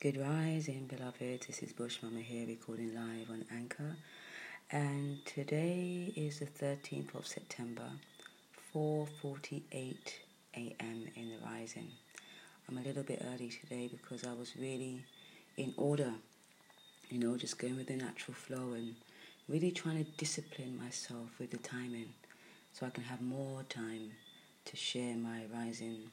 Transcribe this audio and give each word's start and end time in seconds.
Good 0.00 0.16
rising, 0.16 0.86
beloved. 0.86 1.46
This 1.48 1.60
is 1.60 1.72
Bush 1.72 1.98
Mama 2.04 2.20
here, 2.20 2.46
recording 2.46 2.94
live 2.94 3.30
on 3.30 3.44
Anchor. 3.52 3.96
And 4.70 5.26
today 5.26 6.12
is 6.14 6.38
the 6.38 6.46
13th 6.46 7.16
of 7.16 7.26
September, 7.26 7.90
4:48 8.72 9.96
a.m. 10.54 11.08
in 11.16 11.30
the 11.30 11.44
rising. 11.44 11.90
I'm 12.68 12.78
a 12.78 12.82
little 12.82 13.02
bit 13.02 13.26
early 13.26 13.48
today 13.48 13.88
because 13.88 14.22
I 14.22 14.34
was 14.34 14.54
really 14.56 15.02
in 15.56 15.74
order, 15.76 16.12
you 17.10 17.18
know, 17.18 17.36
just 17.36 17.58
going 17.58 17.76
with 17.76 17.88
the 17.88 17.96
natural 17.96 18.36
flow 18.36 18.74
and 18.74 18.94
really 19.48 19.72
trying 19.72 20.04
to 20.04 20.10
discipline 20.12 20.78
myself 20.78 21.40
with 21.40 21.50
the 21.50 21.56
timing 21.56 22.10
so 22.72 22.86
I 22.86 22.90
can 22.90 23.02
have 23.02 23.20
more 23.20 23.64
time 23.64 24.12
to 24.66 24.76
share 24.76 25.16
my 25.16 25.46
rising 25.52 26.12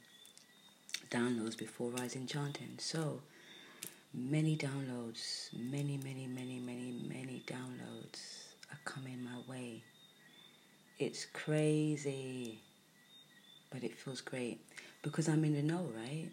downloads 1.11 1.55
before 1.55 1.91
rising 1.91 2.25
chanting. 2.25 2.79
So, 2.79 3.21
many 4.17 4.55
downloads, 4.55 5.53
many, 5.53 5.97
many, 5.97 6.25
many, 6.25 6.57
many, 6.59 6.93
many 7.05 7.43
downloads 7.45 8.53
are 8.71 8.79
coming 8.85 9.21
my 9.21 9.37
way. 9.51 9.83
It's 10.97 11.25
crazy, 11.25 12.61
but 13.69 13.83
it 13.83 13.93
feels 13.97 14.21
great. 14.21 14.61
Because 15.01 15.27
I'm 15.27 15.43
in 15.43 15.53
the 15.53 15.61
know, 15.61 15.89
right? 15.93 16.29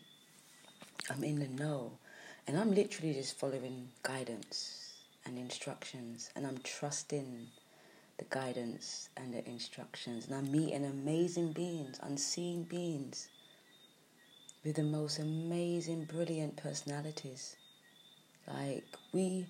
I'm 1.10 1.24
in 1.24 1.40
the 1.40 1.48
know, 1.48 1.98
and 2.46 2.56
I'm 2.56 2.72
literally 2.72 3.14
just 3.14 3.38
following 3.38 3.88
guidance 4.04 4.94
and 5.26 5.36
instructions, 5.36 6.30
and 6.36 6.46
I'm 6.46 6.58
trusting 6.62 7.48
the 8.18 8.24
guidance 8.30 9.08
and 9.16 9.34
the 9.34 9.44
instructions, 9.48 10.26
and 10.26 10.36
I'm 10.36 10.52
meeting 10.52 10.84
amazing 10.84 11.52
beings, 11.52 11.98
unseen 12.00 12.62
beings 12.62 13.28
with 14.64 14.76
the 14.76 14.84
most 14.84 15.18
amazing, 15.18 16.04
brilliant 16.04 16.56
personalities 16.56 17.56
like, 18.46 18.84
we 19.12 19.46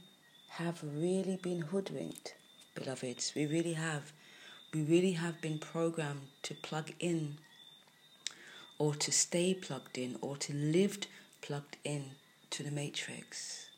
have 0.50 0.82
really 0.82 1.38
been 1.40 1.62
hoodwinked, 1.62 2.34
beloveds. 2.74 3.32
We 3.34 3.46
really 3.46 3.72
have. 3.74 4.12
We 4.72 4.82
really 4.82 5.12
have 5.12 5.40
been 5.40 5.58
programmed 5.58 6.28
to 6.42 6.54
plug 6.54 6.92
in 6.98 7.38
or 8.78 8.94
to 8.94 9.12
stay 9.12 9.54
plugged 9.54 9.98
in 9.98 10.16
or 10.20 10.36
to 10.38 10.52
live 10.52 10.98
plugged 11.40 11.76
in 11.84 12.12
to 12.50 12.62
the 12.62 12.70
matrix. 12.70 13.70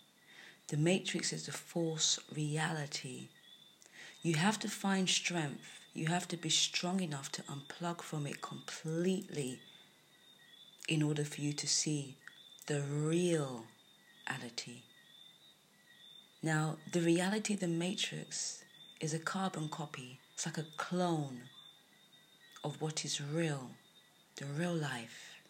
The 0.69 0.77
matrix 0.77 1.33
is 1.33 1.47
a 1.47 1.53
false 1.53 2.19
reality. 2.35 3.29
You 4.23 4.35
have 4.35 4.59
to 4.61 4.69
find 4.69 5.09
strength. 5.09 5.81
You 5.93 6.07
have 6.07 6.27
to 6.29 6.37
be 6.37 6.49
strong 6.49 7.01
enough 7.01 7.31
to 7.33 7.43
unplug 7.43 8.03
from 8.03 8.27
it 8.27 8.41
completely 8.41 9.61
in 10.89 11.03
order 11.03 11.25
for 11.25 11.41
you 11.41 11.53
to 11.53 11.67
see 11.67 12.17
the 12.67 12.81
real 12.81 13.65
reality. 14.27 14.83
Now, 16.45 16.77
the 16.93 17.01
reality 17.01 17.55
the 17.55 17.69
matrix 17.69 18.65
is 19.01 19.15
a 19.15 19.19
carbon 19.19 19.71
copy, 19.71 20.21
it's 20.35 20.45
like 20.45 20.59
a 20.59 20.67
clone 20.77 21.45
of 22.63 22.83
what 22.83 23.03
is 23.03 23.19
real, 23.19 23.71
the 24.37 24.45
real 24.45 24.75
life 24.75 25.41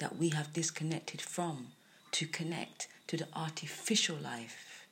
that 0.00 0.18
we 0.18 0.28
have 0.28 0.52
disconnected 0.52 1.22
from 1.22 1.68
to 2.10 2.26
connect 2.26 2.88
to 3.06 3.16
the 3.16 3.26
artificial 3.34 4.16
life. 4.16 4.86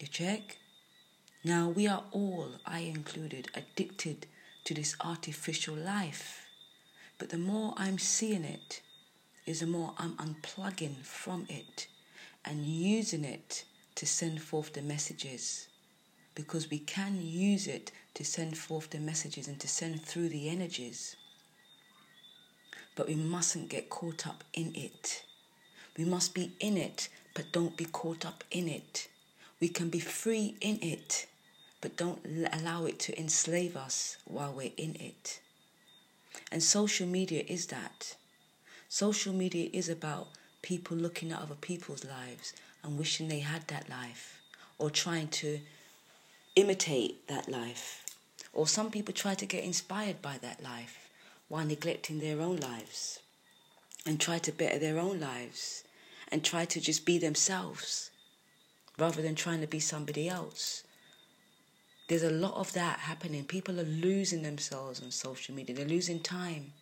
You 0.00 0.06
check? 0.06 0.56
Now, 1.44 1.68
we 1.68 1.86
are 1.86 2.04
all, 2.10 2.52
I 2.64 2.78
included, 2.78 3.50
addicted 3.54 4.24
to 4.64 4.72
this 4.72 4.96
artificial 5.04 5.74
life. 5.74 6.46
But 7.18 7.28
the 7.28 7.36
more 7.36 7.74
I'm 7.76 7.98
seeing 7.98 8.44
it, 8.44 8.80
is 9.44 9.60
the 9.60 9.66
more 9.66 9.92
I'm 9.98 10.16
unplugging 10.16 11.02
from 11.02 11.44
it 11.50 11.88
and 12.44 12.64
using 12.64 13.24
it 13.24 13.64
to 13.94 14.06
send 14.06 14.42
forth 14.42 14.72
the 14.72 14.82
messages. 14.82 15.68
Because 16.34 16.70
we 16.70 16.78
can 16.78 17.20
use 17.20 17.66
it 17.66 17.92
to 18.14 18.24
send 18.24 18.56
forth 18.56 18.90
the 18.90 18.98
messages 18.98 19.48
and 19.48 19.60
to 19.60 19.68
send 19.68 20.02
through 20.02 20.30
the 20.30 20.48
energies. 20.48 21.16
But 22.96 23.08
we 23.08 23.14
mustn't 23.14 23.68
get 23.68 23.90
caught 23.90 24.26
up 24.26 24.44
in 24.54 24.72
it. 24.74 25.24
We 25.96 26.04
must 26.04 26.34
be 26.34 26.52
in 26.58 26.76
it, 26.76 27.08
but 27.34 27.52
don't 27.52 27.76
be 27.76 27.84
caught 27.84 28.24
up 28.24 28.44
in 28.50 28.68
it. 28.68 29.08
We 29.60 29.68
can 29.68 29.90
be 29.90 30.00
free 30.00 30.56
in 30.60 30.78
it, 30.82 31.26
but 31.80 31.96
don't 31.96 32.24
allow 32.52 32.86
it 32.86 32.98
to 33.00 33.18
enslave 33.18 33.76
us 33.76 34.16
while 34.24 34.52
we're 34.52 34.72
in 34.76 34.96
it. 34.98 35.40
And 36.50 36.62
social 36.62 37.06
media 37.06 37.44
is 37.46 37.66
that. 37.66 38.16
Social 38.88 39.32
media 39.32 39.68
is 39.72 39.88
about 39.88 40.28
people 40.62 40.96
looking 40.96 41.32
at 41.32 41.40
other 41.40 41.54
people's 41.54 42.04
lives 42.04 42.54
and 42.82 42.98
wishing 42.98 43.28
they 43.28 43.40
had 43.40 43.66
that 43.68 43.88
life 43.88 44.40
or 44.78 44.90
trying 44.90 45.28
to 45.28 45.60
imitate 46.56 47.26
that 47.28 47.48
life. 47.48 48.04
Or 48.52 48.66
some 48.66 48.90
people 48.90 49.14
try 49.14 49.34
to 49.34 49.46
get 49.46 49.64
inspired 49.64 50.22
by 50.22 50.38
that 50.38 50.62
life 50.62 51.08
while 51.48 51.64
neglecting 51.64 52.20
their 52.20 52.40
own 52.40 52.56
lives 52.56 53.20
and 54.06 54.20
try 54.20 54.38
to 54.38 54.52
better 54.52 54.78
their 54.78 54.98
own 54.98 55.20
lives 55.20 55.84
and 56.30 56.42
try 56.42 56.64
to 56.64 56.80
just 56.80 57.04
be 57.04 57.18
themselves 57.18 58.10
rather 58.98 59.22
than 59.22 59.34
trying 59.34 59.60
to 59.60 59.66
be 59.66 59.80
somebody 59.80 60.28
else. 60.28 60.82
There's 62.08 62.22
a 62.22 62.30
lot 62.30 62.54
of 62.54 62.72
that 62.72 63.00
happening. 63.00 63.44
People 63.44 63.80
are 63.80 63.84
losing 63.84 64.42
themselves 64.42 65.02
on 65.02 65.10
social 65.10 65.54
media. 65.54 65.74
They're 65.74 65.86
losing 65.86 66.20
time. 66.20 66.72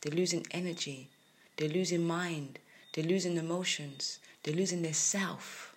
They're 0.00 0.16
losing 0.16 0.46
energy. 0.50 1.10
They're 1.56 1.68
losing 1.68 2.04
mind. 2.04 2.58
They're 2.94 3.04
losing 3.04 3.36
emotions. 3.36 4.20
They're 4.42 4.54
losing 4.54 4.82
their 4.82 4.94
self. 4.94 5.74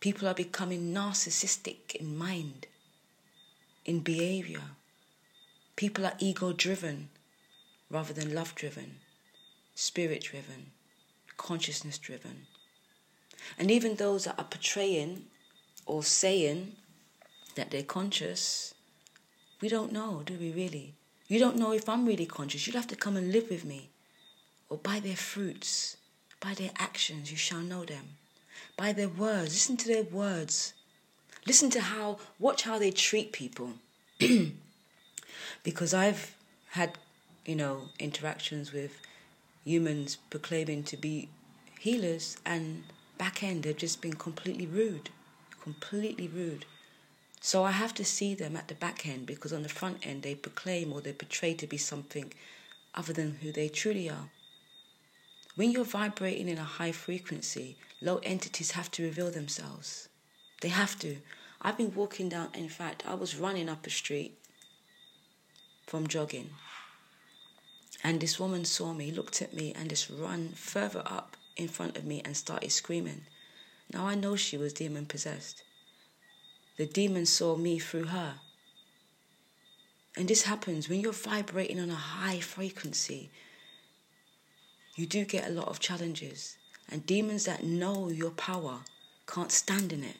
People 0.00 0.26
are 0.26 0.34
becoming 0.34 0.92
narcissistic 0.92 1.94
in 1.94 2.18
mind, 2.18 2.66
in 3.84 4.00
behavior. 4.00 4.72
People 5.76 6.04
are 6.04 6.16
ego 6.18 6.52
driven 6.52 7.10
rather 7.88 8.12
than 8.12 8.34
love 8.34 8.56
driven, 8.56 8.96
spirit 9.76 10.24
driven, 10.24 10.72
consciousness 11.36 11.96
driven. 11.96 12.46
And 13.56 13.70
even 13.70 13.94
those 13.94 14.24
that 14.24 14.38
are 14.38 14.44
portraying 14.44 15.26
or 15.86 16.02
saying 16.02 16.74
that 17.54 17.70
they're 17.70 17.84
conscious, 17.84 18.74
we 19.60 19.68
don't 19.68 19.92
know, 19.92 20.22
do 20.26 20.34
we 20.34 20.50
really? 20.50 20.94
You 21.28 21.38
don't 21.38 21.56
know 21.56 21.72
if 21.72 21.88
I'm 21.88 22.04
really 22.04 22.26
conscious. 22.26 22.66
You'll 22.66 22.76
have 22.76 22.88
to 22.88 22.96
come 22.96 23.16
and 23.16 23.32
live 23.32 23.48
with 23.48 23.64
me 23.64 23.90
or 24.68 24.78
by 24.78 25.00
their 25.00 25.16
fruits, 25.16 25.96
by 26.40 26.54
their 26.54 26.70
actions, 26.78 27.30
you 27.30 27.36
shall 27.36 27.60
know 27.60 27.84
them. 27.84 28.16
By 28.76 28.92
their 28.92 29.08
words, 29.08 29.54
listen 29.54 29.76
to 29.78 29.88
their 29.88 30.02
words. 30.02 30.74
Listen 31.46 31.70
to 31.70 31.80
how, 31.80 32.18
watch 32.38 32.62
how 32.62 32.78
they 32.78 32.90
treat 32.90 33.32
people. 33.32 33.74
because 35.62 35.94
I've 35.94 36.34
had, 36.70 36.98
you 37.44 37.56
know, 37.56 37.88
interactions 37.98 38.72
with 38.72 38.98
humans 39.64 40.16
proclaiming 40.30 40.82
to 40.84 40.96
be 40.96 41.28
healers, 41.80 42.36
and 42.44 42.84
back 43.18 43.42
end 43.42 43.62
they've 43.62 43.76
just 43.76 44.00
been 44.00 44.14
completely 44.14 44.66
rude. 44.66 45.10
Completely 45.62 46.28
rude. 46.28 46.66
So 47.40 47.62
I 47.62 47.72
have 47.72 47.92
to 47.94 48.04
see 48.04 48.34
them 48.34 48.56
at 48.56 48.68
the 48.68 48.74
back 48.74 49.06
end 49.06 49.26
because 49.26 49.52
on 49.52 49.62
the 49.62 49.68
front 49.68 50.06
end 50.06 50.22
they 50.22 50.34
proclaim 50.34 50.92
or 50.92 51.02
they 51.02 51.12
portray 51.12 51.52
to 51.54 51.66
be 51.66 51.76
something 51.76 52.32
other 52.94 53.12
than 53.12 53.38
who 53.42 53.52
they 53.52 53.68
truly 53.68 54.08
are. 54.08 54.30
When 55.56 55.70
you're 55.70 55.84
vibrating 55.84 56.48
in 56.48 56.58
a 56.58 56.64
high 56.64 56.90
frequency, 56.90 57.76
low 58.00 58.18
entities 58.24 58.72
have 58.72 58.90
to 58.92 59.04
reveal 59.04 59.30
themselves. 59.30 60.08
They 60.60 60.68
have 60.68 60.98
to. 60.98 61.18
I've 61.62 61.78
been 61.78 61.94
walking 61.94 62.28
down, 62.28 62.48
in 62.54 62.68
fact, 62.68 63.04
I 63.06 63.14
was 63.14 63.36
running 63.36 63.68
up 63.68 63.86
a 63.86 63.90
street 63.90 64.36
from 65.86 66.08
jogging. 66.08 66.50
And 68.02 68.20
this 68.20 68.40
woman 68.40 68.64
saw 68.64 68.92
me, 68.92 69.12
looked 69.12 69.40
at 69.40 69.54
me, 69.54 69.72
and 69.72 69.88
just 69.88 70.10
ran 70.10 70.50
further 70.50 71.02
up 71.06 71.36
in 71.56 71.68
front 71.68 71.96
of 71.96 72.04
me 72.04 72.20
and 72.24 72.36
started 72.36 72.72
screaming. 72.72 73.22
Now 73.92 74.06
I 74.06 74.16
know 74.16 74.34
she 74.34 74.58
was 74.58 74.72
demon 74.72 75.06
possessed. 75.06 75.62
The 76.76 76.86
demon 76.86 77.26
saw 77.26 77.56
me 77.56 77.78
through 77.78 78.06
her. 78.06 78.34
And 80.16 80.28
this 80.28 80.42
happens 80.42 80.88
when 80.88 81.00
you're 81.00 81.12
vibrating 81.12 81.78
on 81.78 81.90
a 81.90 81.94
high 81.94 82.40
frequency 82.40 83.30
you 84.94 85.06
do 85.06 85.24
get 85.24 85.48
a 85.48 85.52
lot 85.52 85.68
of 85.68 85.80
challenges. 85.80 86.56
And 86.88 87.06
demons 87.06 87.44
that 87.46 87.64
know 87.64 88.08
your 88.08 88.30
power 88.30 88.80
can't 89.26 89.50
stand 89.50 89.92
in 89.92 90.04
it. 90.04 90.16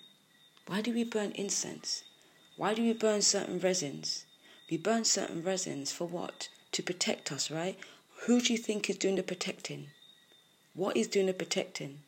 Why 0.67 0.81
do 0.81 0.93
we 0.93 1.05
burn 1.05 1.33
incense? 1.33 2.05
Why 2.57 2.75
do 2.75 2.83
we 2.83 2.93
burn 2.95 3.23
certain 3.23 3.59
resins? 3.59 4.25
We 4.71 4.79
burn 4.79 5.05
certain 5.05 5.43
resins 5.43 5.93
for 5.93 6.07
what? 6.07 6.49
To 6.73 6.83
protect 6.83 7.31
us, 7.31 7.51
right? 7.51 7.79
Who 8.27 8.41
do 8.41 8.53
you 8.53 8.59
think 8.59 8.89
is 8.89 8.97
doing 8.97 9.17
the 9.17 9.23
protecting? 9.23 9.91
What 10.75 10.97
is 10.97 11.07
doing 11.07 11.27
the 11.27 11.35
protecting? 11.35 12.01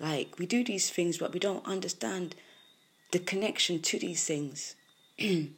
Like, 0.00 0.38
we 0.38 0.46
do 0.46 0.64
these 0.64 0.90
things, 0.90 1.18
but 1.18 1.32
we 1.32 1.38
don't 1.38 1.66
understand 1.66 2.34
the 3.12 3.18
connection 3.18 3.80
to 3.82 3.98
these 3.98 4.24
things. 4.24 4.74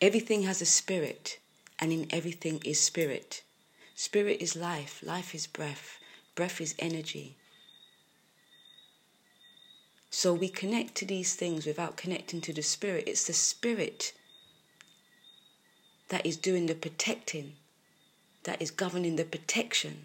everything 0.00 0.44
has 0.44 0.62
a 0.62 0.66
spirit, 0.66 1.40
and 1.78 1.92
in 1.92 2.06
everything 2.10 2.62
is 2.64 2.80
spirit. 2.80 3.42
Spirit 4.00 4.40
is 4.40 4.54
life, 4.54 5.02
life 5.02 5.34
is 5.34 5.48
breath, 5.48 5.98
breath 6.36 6.60
is 6.60 6.72
energy. 6.78 7.34
So 10.08 10.32
we 10.32 10.48
connect 10.48 10.94
to 10.98 11.04
these 11.04 11.34
things 11.34 11.66
without 11.66 11.96
connecting 11.96 12.40
to 12.42 12.52
the 12.52 12.62
spirit. 12.62 13.08
It's 13.08 13.26
the 13.26 13.32
spirit 13.32 14.12
that 16.10 16.24
is 16.24 16.36
doing 16.36 16.66
the 16.66 16.76
protecting, 16.76 17.56
that 18.44 18.62
is 18.62 18.70
governing 18.70 19.16
the 19.16 19.24
protection. 19.24 20.04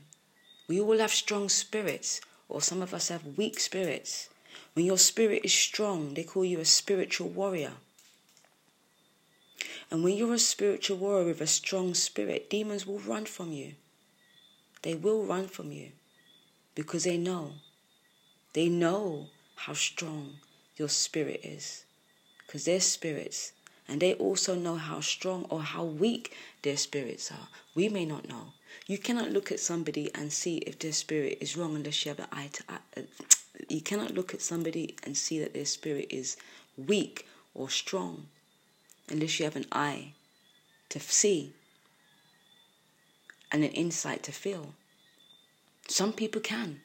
We 0.67 0.81
all 0.81 0.97
have 0.97 1.11
strong 1.11 1.47
spirits, 1.47 2.19
or 2.49 2.63
some 2.63 2.81
of 2.81 2.95
us 2.95 3.09
have 3.09 3.37
weak 3.37 3.59
spirits. 3.59 4.27
When 4.73 4.87
your 4.87 4.97
spirit 4.97 5.41
is 5.43 5.53
strong, 5.53 6.15
they 6.15 6.23
call 6.23 6.45
you 6.45 6.59
a 6.59 6.65
spiritual 6.65 7.29
warrior. 7.29 7.73
And 9.91 10.03
when 10.03 10.17
you're 10.17 10.33
a 10.33 10.39
spiritual 10.39 10.97
warrior 10.97 11.27
with 11.27 11.41
a 11.41 11.47
strong 11.47 11.93
spirit, 11.93 12.49
demons 12.49 12.87
will 12.87 12.97
run 12.97 13.25
from 13.25 13.51
you. 13.51 13.75
They 14.83 14.95
will 14.95 15.25
run 15.25 15.47
from 15.47 15.71
you 15.71 15.91
because 16.75 17.05
they 17.05 17.17
know. 17.17 17.53
They 18.53 18.69
know 18.69 19.27
how 19.55 19.73
strong 19.73 20.35
your 20.77 20.89
spirit 20.89 21.41
is 21.43 21.85
because 22.45 22.65
they're 22.65 22.79
spirits 22.79 23.53
and 23.87 24.01
they 24.01 24.13
also 24.13 24.55
know 24.55 24.75
how 24.75 24.99
strong 25.01 25.45
or 25.49 25.61
how 25.61 25.83
weak 25.83 26.33
their 26.61 26.77
spirits 26.77 27.31
are. 27.31 27.47
We 27.75 27.89
may 27.89 28.05
not 28.05 28.27
know. 28.27 28.53
You 28.87 28.97
cannot 28.97 29.31
look 29.31 29.51
at 29.51 29.59
somebody 29.59 30.11
and 30.15 30.31
see 30.31 30.57
if 30.57 30.79
their 30.79 30.93
spirit 30.93 31.37
is 31.41 31.57
wrong 31.57 31.75
unless 31.75 32.05
you 32.05 32.09
have 32.09 32.19
an 32.19 32.27
eye 32.31 32.49
to 32.53 32.63
eye. 32.69 32.77
Uh, 32.97 33.01
you 33.69 33.81
cannot 33.81 34.13
look 34.13 34.33
at 34.33 34.41
somebody 34.41 34.95
and 35.03 35.15
see 35.15 35.39
that 35.39 35.53
their 35.53 35.65
spirit 35.65 36.07
is 36.09 36.37
weak 36.77 37.27
or 37.53 37.69
strong 37.69 38.27
unless 39.09 39.39
you 39.39 39.45
have 39.45 39.55
an 39.55 39.65
eye 39.71 40.13
to 40.89 40.99
see 40.99 41.53
and 43.53 43.63
an 43.63 43.71
insight 43.71 44.23
to 44.23 44.31
feel. 44.31 44.73
Some 45.87 46.11
people 46.11 46.41
can. 46.41 46.81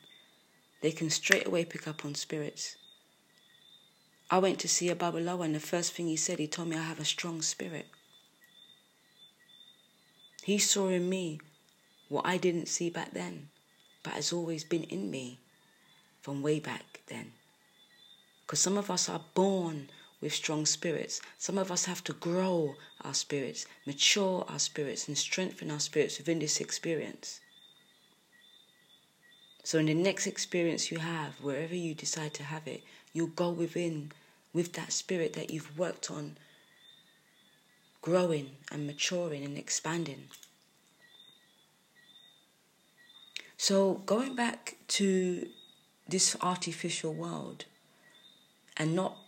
They 0.83 0.93
can 0.93 1.09
straight 1.09 1.47
away 1.47 1.65
pick 1.65 1.89
up 1.89 2.05
on 2.05 2.15
spirits. 2.15 2.77
I 4.31 4.39
went 4.39 4.59
to 4.61 4.69
see 4.69 4.91
a 4.91 4.95
Babalawo, 4.95 5.45
and 5.45 5.55
the 5.55 5.61
first 5.61 5.95
thing 5.95 6.07
he 6.07 6.17
said, 6.17 6.39
he 6.39 6.47
told 6.47 6.69
me 6.69 6.77
I 6.77 6.83
have 6.83 7.01
a 7.01 7.05
strong 7.05 7.41
spirit. 7.41 7.87
He 10.43 10.59
saw 10.59 10.89
in 10.89 11.09
me 11.09 11.41
what 12.09 12.27
I 12.27 12.37
didn't 12.37 12.69
see 12.69 12.91
back 12.91 13.13
then, 13.13 13.49
but 14.03 14.13
has 14.13 14.33
always 14.33 14.65
been 14.65 14.85
in 14.85 15.11
me 15.11 15.39
from 16.21 16.43
way 16.43 16.61
back 16.61 17.01
then. 17.07 17.33
Because 18.43 18.61
some 18.61 18.77
of 18.77 18.91
us 18.91 19.09
are 19.09 19.23
born 19.35 19.89
with 20.21 20.35
strong 20.35 20.67
spirits. 20.67 21.21
Some 21.39 21.59
of 21.59 21.71
us 21.71 21.87
have 21.87 22.05
to 22.05 22.13
grow 22.13 22.75
our 23.05 23.15
spirits, 23.15 23.67
mature 23.87 24.45
our 24.49 24.59
spirits, 24.59 25.09
and 25.09 25.17
strengthen 25.17 25.71
our 25.71 25.81
spirits 25.81 26.19
within 26.19 26.39
this 26.39 26.61
experience. 26.61 27.41
So, 29.65 29.79
in 29.79 29.87
the 29.87 29.95
next 29.95 30.27
experience 30.27 30.91
you 30.91 30.99
have, 30.99 31.35
wherever 31.43 31.75
you 31.75 31.95
decide 31.95 32.35
to 32.35 32.43
have 32.43 32.67
it, 32.67 32.83
you'll 33.13 33.29
go 33.29 33.51
within 33.51 34.13
with 34.53 34.73
that 34.75 34.93
spirit 34.93 35.35
that 35.35 35.51
you've 35.51 35.79
worked 35.79 36.11
on 36.11 36.39
growing 38.01 38.51
and 38.73 38.87
maturing 38.87 39.45
and 39.45 39.59
expanding. 39.59 40.29
So, 43.57 44.03
going 44.07 44.35
back 44.35 44.77
to 44.89 45.49
this 46.09 46.37
artificial 46.41 47.13
world 47.13 47.67
and 48.77 48.95
not 48.95 49.19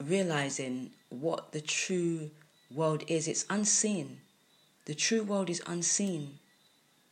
realizing 0.00 0.92
what 1.12 1.52
the 1.52 1.60
true 1.60 2.30
world 2.70 3.04
is, 3.06 3.28
it's 3.28 3.44
unseen. 3.50 4.20
The 4.86 4.94
true 4.94 5.22
world 5.22 5.50
is 5.50 5.62
unseen. 5.66 6.38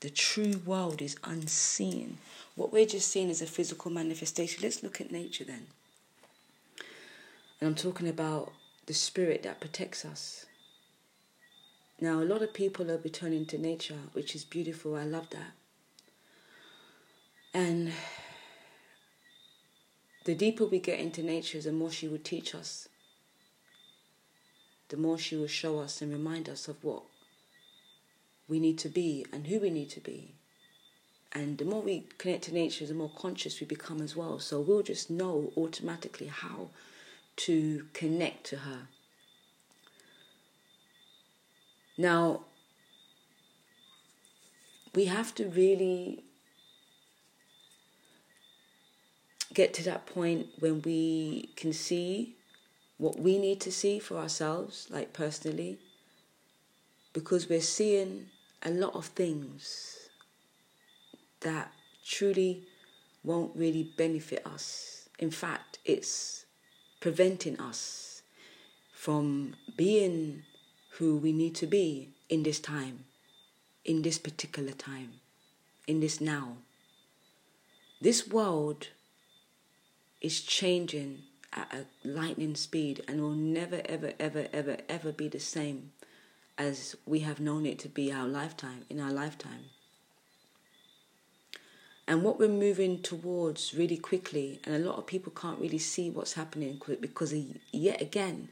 The 0.01 0.11
true 0.11 0.61
world 0.65 1.03
is 1.03 1.17
unseen. 1.23 2.19
What 2.57 2.73
we're 2.73 2.87
just 2.87 3.09
seeing 3.09 3.29
is 3.29 3.43
a 3.43 3.47
physical 3.47 3.91
manifestation. 3.91 4.63
Let's 4.63 4.83
look 4.83 5.01
at 5.01 5.13
nature 5.13 5.45
then. 5.45 5.67
And 7.61 7.69
I'm 7.69 7.75
talking 7.75 8.09
about 8.09 8.53
the 8.87 8.95
spirit 8.95 9.43
that 9.43 9.61
protects 9.61 10.05
us. 10.05 10.47
Now, 12.01 12.23
a 12.23 12.25
lot 12.25 12.41
of 12.41 12.55
people 12.55 12.91
are 12.91 12.97
returning 12.97 13.45
to 13.47 13.59
nature, 13.59 13.99
which 14.15 14.35
is 14.35 14.45
beautiful. 14.45 14.97
I 14.97 15.05
love 15.05 15.29
that. 15.31 15.53
And 17.53 17.93
the 20.25 20.35
deeper 20.35 20.65
we 20.65 20.79
get 20.79 20.99
into 20.99 21.23
nature, 21.23 21.61
the 21.61 21.73
more 21.73 21.91
she 21.91 22.09
will 22.09 22.19
teach 22.19 22.55
us. 22.55 22.89
The 24.91 24.97
more 24.97 25.19
she 25.19 25.37
will 25.37 25.47
show 25.47 25.79
us 25.79 26.03
and 26.03 26.13
remind 26.13 26.49
us 26.49 26.69
of 26.69 26.83
what 26.85 27.05
we 28.49 28.59
need 28.59 28.77
to 28.79 28.89
be 28.89 29.25
and 29.33 29.47
who 29.47 29.61
we 29.61 29.71
need 29.71 29.89
to 29.91 30.01
be. 30.01 30.35
And 31.33 31.59
the 31.59 31.65
more 31.65 31.81
we 31.81 32.07
connect 32.19 32.45
to 32.45 32.55
nature, 32.55 32.85
the 32.87 32.95
more 32.95 33.13
conscious 33.17 33.61
we 33.61 33.67
become 33.67 34.03
as 34.03 34.17
well. 34.17 34.41
So 34.41 34.61
we'll 34.61 34.83
just 34.83 35.09
know 35.09 35.53
automatically 35.57 36.27
how 36.27 36.71
to 37.37 37.87
connect 37.93 38.45
to 38.47 38.57
her. 38.57 38.89
Now, 41.97 42.41
we 44.93 45.05
have 45.05 45.33
to 45.37 45.49
really 45.49 46.25
get 49.55 49.73
to 49.75 49.85
that 49.85 50.07
point 50.07 50.49
when 50.59 50.83
we 50.83 51.51
can 51.55 51.73
see 51.73 52.37
what 53.01 53.19
we 53.19 53.39
need 53.39 53.59
to 53.63 53.73
see 53.73 53.99
for 53.99 54.19
ourselves, 54.19 54.87
like 54.91 55.15
personally, 55.15 55.79
because 57.15 57.49
we're 57.49 57.63
seeing 57.63 58.27
a 58.63 58.71
lot 58.71 58.95
of 58.95 59.07
things 59.07 60.11
that 61.41 61.73
truly 62.05 62.63
won't 63.25 63.57
really 63.57 63.91
benefit 63.97 64.47
us. 64.47 65.09
In 65.19 65.31
fact, 65.31 65.79
it's 65.87 66.45
preventing 67.01 67.59
us 67.59 68.21
from 68.93 69.55
being 69.79 70.43
who 70.99 71.17
we 71.17 71.33
need 71.33 71.55
to 71.55 71.67
be 71.67 72.11
in 72.29 72.43
this 72.43 72.61
time, 72.61 73.07
in 73.83 74.03
this 74.03 74.19
particular 74.19 74.73
time, 74.73 75.21
in 75.87 76.01
this 76.01 76.21
now. 76.21 76.59
This 77.99 78.29
world 78.29 78.89
is 80.21 80.43
changing 80.43 81.23
at 81.53 81.73
a 81.73 82.09
lightning 82.09 82.55
speed 82.55 83.03
and 83.09 83.21
will 83.21 83.31
never, 83.31 83.83
ever, 83.85 84.13
ever, 84.19 84.47
ever, 84.53 84.79
ever 84.89 85.13
be 85.13 85.29
the 85.29 85.41
same 85.41 85.93
as 86.57 86.97
we 87.07 87.21
have 87.21 87.41
known 87.41 87.67
it 87.67 87.79
to 87.81 87.89
be 87.89 88.13
our 88.13 88.27
lifetime, 88.27 88.85
in 88.91 89.01
our 89.01 89.13
lifetime. 89.13 89.65
And 92.07 92.23
what 92.23 92.39
we're 92.39 92.49
moving 92.49 93.03
towards 93.03 93.73
really 93.75 93.97
quickly, 93.97 94.61
and 94.65 94.75
a 94.75 94.79
lot 94.79 94.99
of 94.99 95.07
people 95.07 95.33
can't 95.33 95.61
really 95.61 95.79
see 95.79 96.11
what's 96.11 96.33
happening 96.33 96.81
because 97.01 97.33
yet 97.73 98.03
again, 98.03 98.49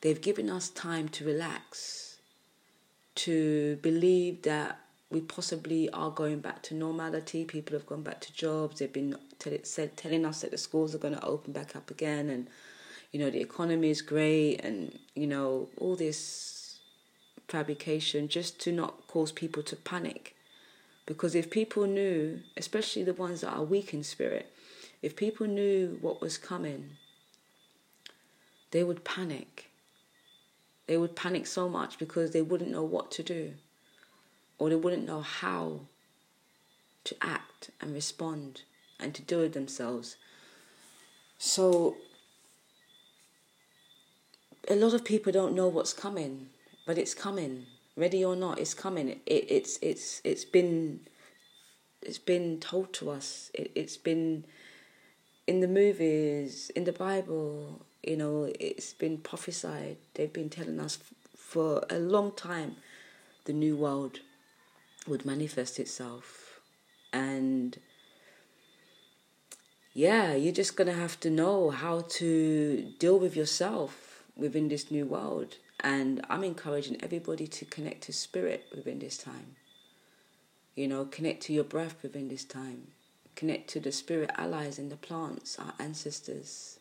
they've 0.00 0.20
given 0.20 0.50
us 0.50 0.68
time 0.68 1.08
to 1.10 1.24
relax, 1.24 2.18
to 3.14 3.76
believe 3.76 4.42
that 4.42 4.80
we 5.10 5.20
possibly 5.20 5.88
are 5.90 6.10
going 6.10 6.40
back 6.40 6.62
to 6.64 6.74
normality. 6.74 7.44
People 7.44 7.76
have 7.76 7.86
gone 7.86 8.02
back 8.02 8.20
to 8.22 8.32
jobs. 8.32 8.78
They've 8.78 8.92
been 8.92 9.16
said, 9.62 9.96
telling 9.96 10.24
us 10.24 10.40
that 10.40 10.50
the 10.50 10.58
schools 10.58 10.94
are 10.94 10.98
going 10.98 11.14
to 11.14 11.24
open 11.24 11.52
back 11.52 11.76
up 11.76 11.90
again, 11.90 12.28
and 12.28 12.48
you 13.12 13.20
know 13.20 13.30
the 13.30 13.40
economy 13.40 13.90
is 13.90 14.02
great, 14.02 14.56
and 14.64 14.98
you 15.14 15.26
know 15.26 15.68
all 15.78 15.96
this 15.96 16.78
fabrication 17.48 18.26
just 18.26 18.60
to 18.60 18.72
not 18.72 19.06
cause 19.06 19.30
people 19.30 19.62
to 19.62 19.76
panic. 19.76 20.34
Because 21.06 21.36
if 21.36 21.50
people 21.50 21.86
knew, 21.86 22.40
especially 22.56 23.04
the 23.04 23.14
ones 23.14 23.42
that 23.42 23.52
are 23.52 23.62
weak 23.62 23.94
in 23.94 24.02
spirit, 24.02 24.52
if 25.02 25.14
people 25.14 25.46
knew 25.46 25.98
what 26.00 26.20
was 26.20 26.36
coming, 26.36 26.96
they 28.72 28.82
would 28.82 29.04
panic. 29.04 29.70
They 30.88 30.96
would 30.96 31.14
panic 31.14 31.46
so 31.46 31.68
much 31.68 31.96
because 31.96 32.32
they 32.32 32.42
wouldn't 32.42 32.72
know 32.72 32.82
what 32.82 33.12
to 33.12 33.22
do 33.22 33.54
or 34.58 34.70
they 34.70 34.76
wouldn't 34.76 35.06
know 35.06 35.20
how 35.20 35.80
to 37.04 37.16
act 37.20 37.70
and 37.80 37.94
respond 37.94 38.62
and 38.98 39.14
to 39.14 39.22
do 39.22 39.40
it 39.42 39.52
themselves. 39.52 40.16
So, 41.38 41.96
a 44.68 44.74
lot 44.74 44.94
of 44.94 45.04
people 45.04 45.32
don't 45.32 45.54
know 45.54 45.68
what's 45.68 45.92
coming, 45.92 46.48
but 46.86 46.98
it's 46.98 47.14
coming 47.14 47.66
ready 47.96 48.24
or 48.24 48.36
not, 48.36 48.58
it's 48.58 48.74
coming. 48.74 49.08
It, 49.08 49.20
it's 49.26 49.78
it's 49.82 50.20
it's 50.22 50.44
been 50.44 51.00
it's 52.02 52.18
been 52.18 52.60
told 52.60 52.92
to 52.94 53.10
us. 53.10 53.50
It, 53.54 53.72
it's 53.74 53.96
been 53.96 54.44
in 55.46 55.60
the 55.60 55.68
movies, 55.68 56.70
in 56.76 56.84
the 56.84 56.92
Bible. 56.92 57.82
You 58.02 58.16
know, 58.16 58.52
it's 58.60 58.92
been 58.92 59.18
prophesied. 59.18 59.96
They've 60.14 60.32
been 60.32 60.50
telling 60.50 60.78
us 60.78 60.98
for 61.36 61.84
a 61.90 61.98
long 61.98 62.32
time 62.32 62.76
the 63.46 63.52
new 63.52 63.76
world 63.76 64.20
would 65.06 65.24
manifest 65.24 65.78
itself, 65.78 66.60
and 67.12 67.78
yeah, 69.92 70.34
you're 70.34 70.52
just 70.52 70.76
gonna 70.76 70.92
have 70.92 71.18
to 71.20 71.30
know 71.30 71.70
how 71.70 72.00
to 72.00 72.92
deal 72.98 73.18
with 73.18 73.34
yourself 73.34 74.22
within 74.36 74.68
this 74.68 74.90
new 74.90 75.06
world 75.06 75.56
and 75.80 76.24
I'm 76.28 76.44
encouraging 76.44 77.02
everybody 77.02 77.46
to 77.46 77.64
connect 77.64 78.02
to 78.04 78.12
spirit 78.12 78.64
within 78.74 78.98
this 78.98 79.18
time. 79.18 79.56
You 80.74 80.88
know, 80.88 81.04
connect 81.04 81.42
to 81.44 81.52
your 81.52 81.64
breath 81.64 82.02
within 82.02 82.28
this 82.28 82.44
time. 82.44 82.88
Connect 83.34 83.68
to 83.70 83.80
the 83.80 83.92
spirit 83.92 84.30
allies 84.36 84.78
and 84.78 84.90
the 84.90 84.96
plants, 84.96 85.58
our 85.58 85.74
ancestors, 85.78 86.78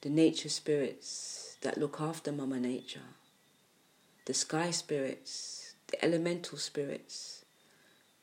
the 0.00 0.08
nature 0.08 0.48
spirits 0.48 1.56
that 1.60 1.78
look 1.78 2.00
after 2.00 2.32
Mama 2.32 2.58
Nature, 2.58 3.08
the 4.24 4.34
sky 4.34 4.70
spirits, 4.70 5.57
the 5.88 6.04
elemental 6.04 6.58
spirits. 6.58 7.44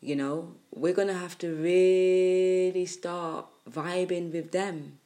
You 0.01 0.15
know, 0.15 0.55
we're 0.71 0.93
going 0.93 1.07
to 1.07 1.15
have 1.17 1.37
to 1.39 1.53
really 1.53 2.85
start 2.85 3.47
vibing 3.69 4.31
with 4.31 4.51
them 4.51 4.99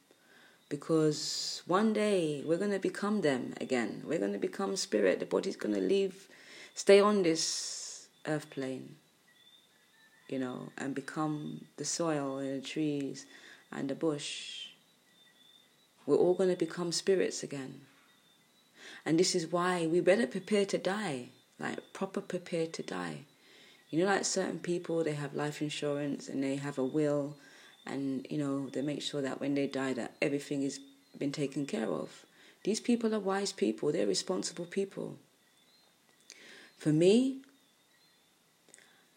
because 0.68 1.62
one 1.66 1.92
day 1.92 2.42
we're 2.44 2.58
going 2.58 2.70
to 2.70 2.78
become 2.78 3.22
them 3.22 3.54
again. 3.60 4.02
We're 4.04 4.18
going 4.18 4.32
to 4.32 4.38
become 4.38 4.76
spirit. 4.76 5.20
The 5.20 5.26
body's 5.26 5.56
going 5.56 5.74
to 5.74 5.80
leave, 5.80 6.28
stay 6.74 7.00
on 7.00 7.22
this 7.22 8.08
earth 8.26 8.50
plane 8.50 8.96
you 10.30 10.38
know, 10.38 10.70
and 10.78 10.94
become 10.94 11.66
the 11.76 11.84
soil 11.84 12.38
and 12.38 12.62
the 12.62 12.66
trees 12.66 13.26
and 13.72 13.90
the 13.90 13.94
bush. 13.94 14.68
We're 16.06 16.16
all 16.16 16.34
going 16.34 16.50
to 16.50 16.56
become 16.56 16.92
spirits 16.92 17.42
again. 17.42 17.82
And 19.04 19.18
this 19.18 19.34
is 19.34 19.50
why 19.50 19.86
we 19.86 20.00
better 20.00 20.26
prepare 20.26 20.64
to 20.66 20.78
die, 20.78 21.30
like 21.60 21.92
proper 21.92 22.20
prepare 22.20 22.66
to 22.66 22.82
die. 22.82 23.18
You 23.90 24.00
know, 24.00 24.06
like 24.06 24.24
certain 24.24 24.58
people, 24.58 25.04
they 25.04 25.12
have 25.14 25.34
life 25.34 25.60
insurance 25.60 26.28
and 26.28 26.42
they 26.42 26.56
have 26.56 26.78
a 26.78 26.84
will, 26.84 27.36
and 27.86 28.26
you 28.30 28.38
know, 28.38 28.68
they 28.68 28.82
make 28.82 29.02
sure 29.02 29.22
that 29.22 29.40
when 29.40 29.54
they 29.54 29.66
die, 29.66 29.92
that 29.94 30.14
everything 30.22 30.62
has 30.62 30.80
been 31.18 31.32
taken 31.32 31.66
care 31.66 31.88
of. 31.88 32.24
These 32.64 32.80
people 32.80 33.14
are 33.14 33.20
wise 33.20 33.52
people, 33.52 33.92
they're 33.92 34.06
responsible 34.06 34.66
people. 34.66 35.16
For 36.76 36.92
me, 36.92 37.42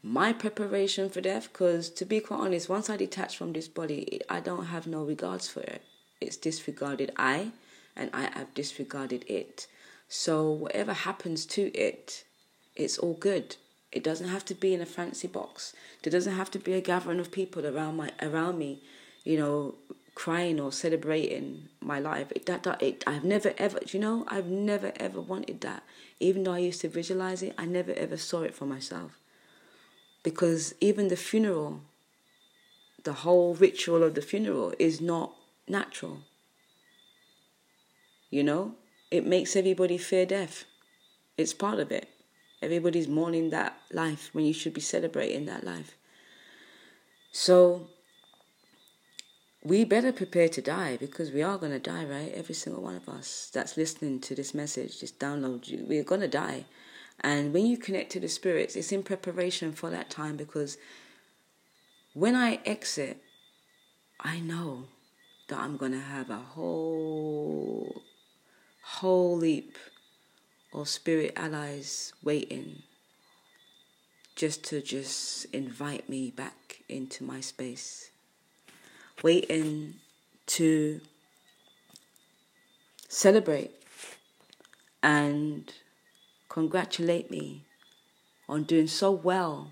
my 0.06 0.34
preparation 0.34 1.10
for 1.10 1.22
death 1.22 1.48
because 1.54 1.90
to 1.90 2.04
be 2.04 2.20
quite 2.20 2.42
honest 2.42 2.68
once 2.68 2.90
i 2.90 2.98
detach 2.98 3.38
from 3.38 3.54
this 3.54 3.70
body 3.70 4.20
i 4.30 4.42
don't 4.42 4.66
have 4.66 4.86
no 4.86 5.02
regards 5.02 5.48
for 5.48 5.62
it 5.62 5.82
it's 6.20 6.36
disregarded 6.36 7.10
i 7.16 7.50
and 7.96 8.10
i 8.14 8.24
have 8.38 8.54
disregarded 8.54 9.24
it 9.30 9.66
so 10.10 10.52
whatever 10.52 10.92
happens 10.92 11.46
to 11.46 11.72
it 11.74 12.26
it's 12.75 12.98
all 12.98 13.13
good. 13.13 13.56
It 13.92 14.03
doesn't 14.03 14.30
have 14.30 14.44
to 14.46 14.56
be 14.56 14.74
in 14.74 14.82
a 14.82 14.86
fancy 14.86 15.27
box. 15.27 15.74
There 16.01 16.12
doesn't 16.12 16.36
have 16.36 16.50
to 16.51 16.60
be 16.60 16.74
a 16.74 16.82
gathering 16.82 17.20
of 17.20 17.32
people 17.32 17.65
around 17.65 17.96
my 17.96 18.12
around 18.22 18.58
me 18.58 18.82
you 19.24 19.38
know 19.38 19.75
crying 20.15 20.60
or 20.60 20.72
celebrating 20.72 21.70
my 21.82 22.00
life. 22.00 22.32
It, 22.36 22.46
that, 22.46 22.63
that 22.63 22.82
it 22.82 23.03
i've 23.08 23.24
never 23.24 23.53
ever 23.58 23.80
you 23.88 24.00
know? 24.00 24.25
I've 24.27 24.48
never 24.48 24.92
ever 24.98 25.22
wanted 25.22 25.62
that. 25.62 25.84
Even 26.20 26.44
though 26.44 26.53
i 26.53 26.60
used 26.60 26.82
to 26.82 26.89
visualize 26.89 27.44
it 27.44 27.53
i 27.58 27.65
never 27.65 27.94
ever 27.94 28.18
saw 28.18 28.42
it 28.42 28.56
for 28.56 28.65
myself. 28.65 29.18
Because 30.24 30.74
even 30.80 31.10
the 31.10 31.18
funeral, 31.18 31.82
the 33.03 33.13
whole 33.13 33.56
ritual 33.56 34.03
of 34.03 34.15
the 34.15 34.22
funeral 34.22 34.74
is 34.80 35.01
not 35.01 35.34
natural. 35.68 36.20
You 38.30 38.44
know, 38.44 38.75
it 39.12 39.27
makes 39.27 39.56
everybody 39.56 39.98
fear 39.98 40.25
death. 40.25 40.63
It's 41.38 41.53
part 41.53 41.80
of 41.80 41.92
it. 41.92 42.12
Everybody's 42.63 43.08
mourning 43.08 43.50
that 43.50 43.77
life 43.91 44.29
when 44.34 44.46
you 44.46 44.53
should 44.53 44.74
be 44.74 44.82
celebrating 44.82 45.46
that 45.46 45.63
life. 45.63 45.98
So 47.32 47.88
we 49.63 49.86
better 49.86 50.12
prepare 50.12 50.50
to 50.50 50.62
die 50.62 50.98
because 50.98 51.32
we 51.32 51.41
are 51.41 51.58
going 51.58 51.72
to 51.72 51.79
die, 51.79 52.05
right? 52.05 52.32
Every 52.34 52.55
single 52.55 52.84
one 52.84 52.96
of 52.96 53.08
us 53.08 53.50
that's 53.53 53.77
listening 53.77 54.20
to 54.22 54.36
this 54.36 54.53
message, 54.53 55.00
just 55.00 55.20
download. 55.20 55.88
We're 55.88 56.03
going 56.03 56.22
to 56.22 56.27
die. 56.27 56.65
And 57.22 57.53
when 57.53 57.65
you 57.65 57.77
connect 57.77 58.12
to 58.13 58.20
the 58.20 58.27
spirits, 58.27 58.75
it's 58.75 58.91
in 58.91 59.03
preparation 59.03 59.72
for 59.72 59.89
that 59.89 60.10
time 60.10 60.36
because 60.36 60.77
when 62.13 62.36
I 62.36 62.60
exit, 62.65 63.22
I 64.20 64.39
know 64.39 64.86
that 65.48 65.60
I'm 65.60 65.77
going 65.77 65.93
to 65.93 66.00
have 66.00 66.29
a 66.29 66.38
whole, 66.38 68.01
whole 68.84 69.38
leap 69.38 69.77
of 70.74 70.89
spirit 70.89 71.34
allies 71.36 72.13
waiting 72.24 72.84
just 74.36 74.63
to 74.63 74.82
just 74.82 75.46
invite 75.53 76.10
me 76.10 76.32
back 76.32 76.82
into 76.89 77.24
my 77.24 77.39
space, 77.39 78.10
waiting 79.22 79.96
to 80.48 81.00
celebrate 83.08 83.72
and 85.03 85.72
congratulate 86.50 87.30
me 87.30 87.63
on 88.50 88.63
doing 88.63 88.88
so 88.88 89.12
well 89.12 89.72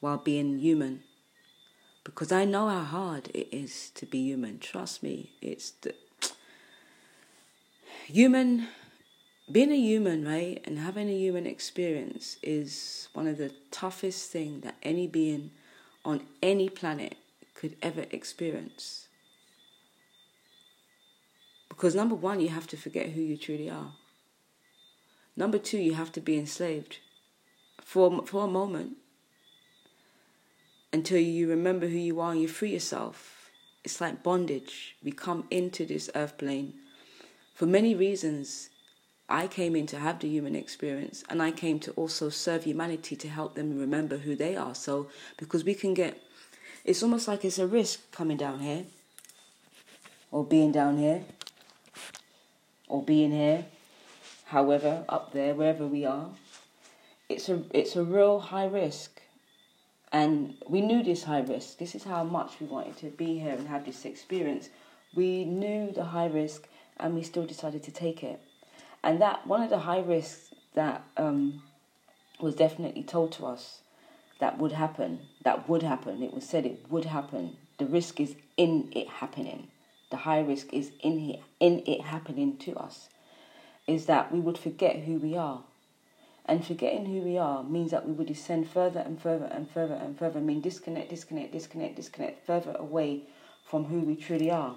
while 0.00 0.18
being 0.18 0.58
human. 0.58 1.02
Because 2.04 2.30
I 2.30 2.44
know 2.44 2.68
how 2.68 2.82
hard 2.82 3.30
it 3.32 3.48
is 3.50 3.90
to 3.94 4.04
be 4.04 4.18
human. 4.18 4.58
Trust 4.58 5.02
me, 5.02 5.32
it's 5.40 5.70
the 5.70 5.94
human 8.06 8.68
being 9.50 9.72
a 9.72 9.76
human, 9.76 10.26
right, 10.26 10.62
and 10.64 10.78
having 10.78 11.08
a 11.08 11.16
human 11.16 11.46
experience 11.46 12.38
is 12.42 13.08
one 13.12 13.26
of 13.26 13.36
the 13.36 13.52
toughest 13.70 14.30
thing 14.30 14.60
that 14.60 14.74
any 14.82 15.06
being 15.06 15.50
on 16.04 16.22
any 16.42 16.68
planet 16.68 17.16
could 17.54 17.76
ever 17.82 18.06
experience. 18.10 19.08
Because 21.68 21.94
number 21.94 22.14
one, 22.14 22.40
you 22.40 22.48
have 22.48 22.66
to 22.68 22.76
forget 22.76 23.10
who 23.10 23.20
you 23.20 23.36
truly 23.36 23.68
are. 23.68 23.92
Number 25.36 25.58
two, 25.58 25.78
you 25.78 25.94
have 25.94 26.12
to 26.12 26.20
be 26.20 26.38
enslaved 26.38 26.98
for, 27.82 28.24
for 28.24 28.44
a 28.44 28.48
moment 28.48 28.96
until 30.92 31.18
you 31.18 31.50
remember 31.50 31.88
who 31.88 31.98
you 31.98 32.20
are 32.20 32.32
and 32.32 32.40
you 32.40 32.48
free 32.48 32.72
yourself. 32.72 33.50
It's 33.82 34.00
like 34.00 34.22
bondage. 34.22 34.96
We 35.02 35.12
come 35.12 35.44
into 35.50 35.84
this 35.84 36.08
earth 36.14 36.38
plane 36.38 36.74
for 37.54 37.66
many 37.66 37.94
reasons. 37.94 38.70
I 39.26 39.46
came 39.46 39.74
in 39.74 39.86
to 39.86 39.98
have 39.98 40.20
the 40.20 40.28
human 40.28 40.54
experience 40.54 41.24
and 41.30 41.42
I 41.42 41.50
came 41.50 41.80
to 41.80 41.92
also 41.92 42.28
serve 42.28 42.64
humanity 42.64 43.16
to 43.16 43.26
help 43.26 43.54
them 43.54 43.78
remember 43.78 44.18
who 44.18 44.36
they 44.36 44.54
are. 44.54 44.74
So, 44.74 45.08
because 45.38 45.64
we 45.64 45.72
can 45.74 45.94
get, 45.94 46.20
it's 46.84 47.02
almost 47.02 47.26
like 47.26 47.42
it's 47.42 47.58
a 47.58 47.66
risk 47.66 48.12
coming 48.12 48.36
down 48.36 48.60
here 48.60 48.84
or 50.30 50.44
being 50.44 50.72
down 50.72 50.98
here 50.98 51.24
or 52.86 53.02
being 53.02 53.32
here 53.32 53.64
however, 54.54 55.04
up 55.08 55.32
there, 55.32 55.54
wherever 55.54 55.86
we 55.86 56.04
are, 56.04 56.28
it's 57.28 57.48
a 57.48 57.62
it's 57.72 57.96
a 57.96 58.04
real 58.04 58.38
high 58.38 58.66
risk. 58.66 59.20
And 60.12 60.54
we 60.68 60.80
knew 60.80 61.02
this 61.02 61.24
high 61.24 61.40
risk. 61.40 61.78
This 61.78 61.94
is 61.96 62.04
how 62.04 62.22
much 62.22 62.60
we 62.60 62.66
wanted 62.66 62.96
to 62.98 63.06
be 63.06 63.38
here 63.40 63.54
and 63.58 63.66
have 63.66 63.84
this 63.84 64.04
experience. 64.04 64.68
We 65.16 65.44
knew 65.44 65.90
the 65.90 66.04
high 66.04 66.26
risk 66.28 66.68
and 66.98 67.14
we 67.14 67.22
still 67.22 67.46
decided 67.46 67.82
to 67.84 67.90
take 67.90 68.22
it. 68.22 68.40
And 69.02 69.20
that 69.20 69.46
one 69.46 69.62
of 69.62 69.70
the 69.70 69.80
high 69.80 70.00
risks 70.00 70.54
that 70.74 71.02
um, 71.16 71.62
was 72.40 72.54
definitely 72.54 73.02
told 73.02 73.32
to 73.32 73.46
us 73.46 73.80
that 74.40 74.58
would 74.58 74.72
happen, 74.72 75.20
that 75.42 75.68
would 75.68 75.82
happen. 75.82 76.22
It 76.22 76.34
was 76.34 76.44
said 76.44 76.66
it 76.66 76.86
would 76.90 77.04
happen. 77.06 77.56
The 77.78 77.86
risk 77.86 78.20
is 78.20 78.36
in 78.56 78.90
it 78.92 79.08
happening. 79.08 79.68
The 80.10 80.18
high 80.18 80.40
risk 80.40 80.72
is 80.72 80.92
in 81.00 81.18
here, 81.18 81.40
in 81.60 81.82
it 81.86 82.02
happening 82.02 82.56
to 82.58 82.76
us 82.76 83.08
is 83.86 84.06
that 84.06 84.32
we 84.32 84.40
would 84.40 84.58
forget 84.58 85.00
who 85.00 85.14
we 85.16 85.36
are. 85.36 85.62
And 86.46 86.64
forgetting 86.64 87.06
who 87.06 87.20
we 87.20 87.38
are 87.38 87.62
means 87.62 87.90
that 87.90 88.06
we 88.06 88.12
would 88.12 88.26
descend 88.26 88.68
further 88.68 89.00
and 89.00 89.20
further 89.20 89.46
and 89.46 89.68
further 89.70 89.94
and 89.94 90.18
further, 90.18 90.38
I 90.38 90.42
mean 90.42 90.60
disconnect, 90.60 91.10
disconnect, 91.10 91.52
disconnect, 91.52 91.96
disconnect, 91.96 92.46
further 92.46 92.74
away 92.78 93.22
from 93.64 93.84
who 93.84 94.00
we 94.00 94.16
truly 94.16 94.50
are. 94.50 94.76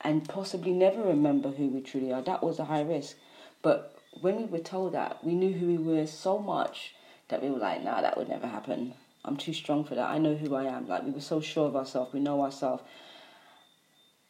And 0.00 0.28
possibly 0.28 0.72
never 0.72 1.02
remember 1.02 1.50
who 1.50 1.68
we 1.68 1.80
truly 1.80 2.12
are. 2.12 2.22
That 2.22 2.42
was 2.42 2.58
a 2.58 2.64
high 2.64 2.82
risk. 2.82 3.16
But 3.62 3.98
when 4.20 4.36
we 4.36 4.44
were 4.44 4.58
told 4.58 4.92
that, 4.94 5.24
we 5.24 5.34
knew 5.34 5.52
who 5.52 5.66
we 5.66 5.78
were 5.78 6.06
so 6.06 6.38
much 6.38 6.94
that 7.28 7.42
we 7.42 7.50
were 7.50 7.58
like, 7.58 7.82
nah, 7.82 8.00
that 8.00 8.16
would 8.16 8.28
never 8.28 8.46
happen. 8.46 8.94
I'm 9.24 9.36
too 9.36 9.52
strong 9.52 9.84
for 9.84 9.94
that. 9.94 10.08
I 10.08 10.18
know 10.18 10.34
who 10.34 10.54
I 10.54 10.64
am. 10.64 10.88
Like 10.88 11.04
we 11.04 11.10
were 11.10 11.20
so 11.20 11.40
sure 11.40 11.66
of 11.66 11.76
ourselves, 11.76 12.12
we 12.12 12.20
know 12.20 12.42
ourselves. 12.42 12.82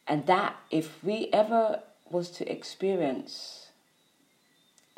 And 0.07 0.25
that, 0.25 0.55
if 0.71 1.03
we 1.03 1.29
ever 1.31 1.81
was 2.09 2.31
to 2.31 2.51
experience 2.51 3.67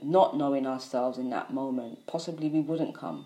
not 0.02 0.36
knowing 0.36 0.66
ourselves 0.66 1.18
in 1.18 1.30
that 1.30 1.54
moment, 1.54 2.08
possibly 2.08 2.50
we 2.50 2.62
wouldn't 2.62 2.96
come. 2.96 3.26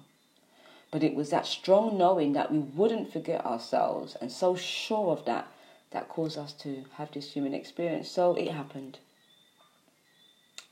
But 0.91 1.03
it 1.03 1.15
was 1.15 1.29
that 1.29 1.45
strong 1.45 1.97
knowing 1.97 2.33
that 2.33 2.51
we 2.51 2.59
wouldn't 2.59 3.13
forget 3.13 3.45
ourselves 3.45 4.15
and 4.19 4.31
so 4.31 4.55
sure 4.55 5.11
of 5.11 5.25
that 5.25 5.47
that 5.95 6.09
caused 6.09 6.37
us 6.37 6.51
to 6.51 6.83
have 6.97 7.09
this 7.13 7.31
human 7.31 7.53
experience. 7.53 8.11
So 8.11 8.35
it 8.35 8.51
happened. 8.51 8.99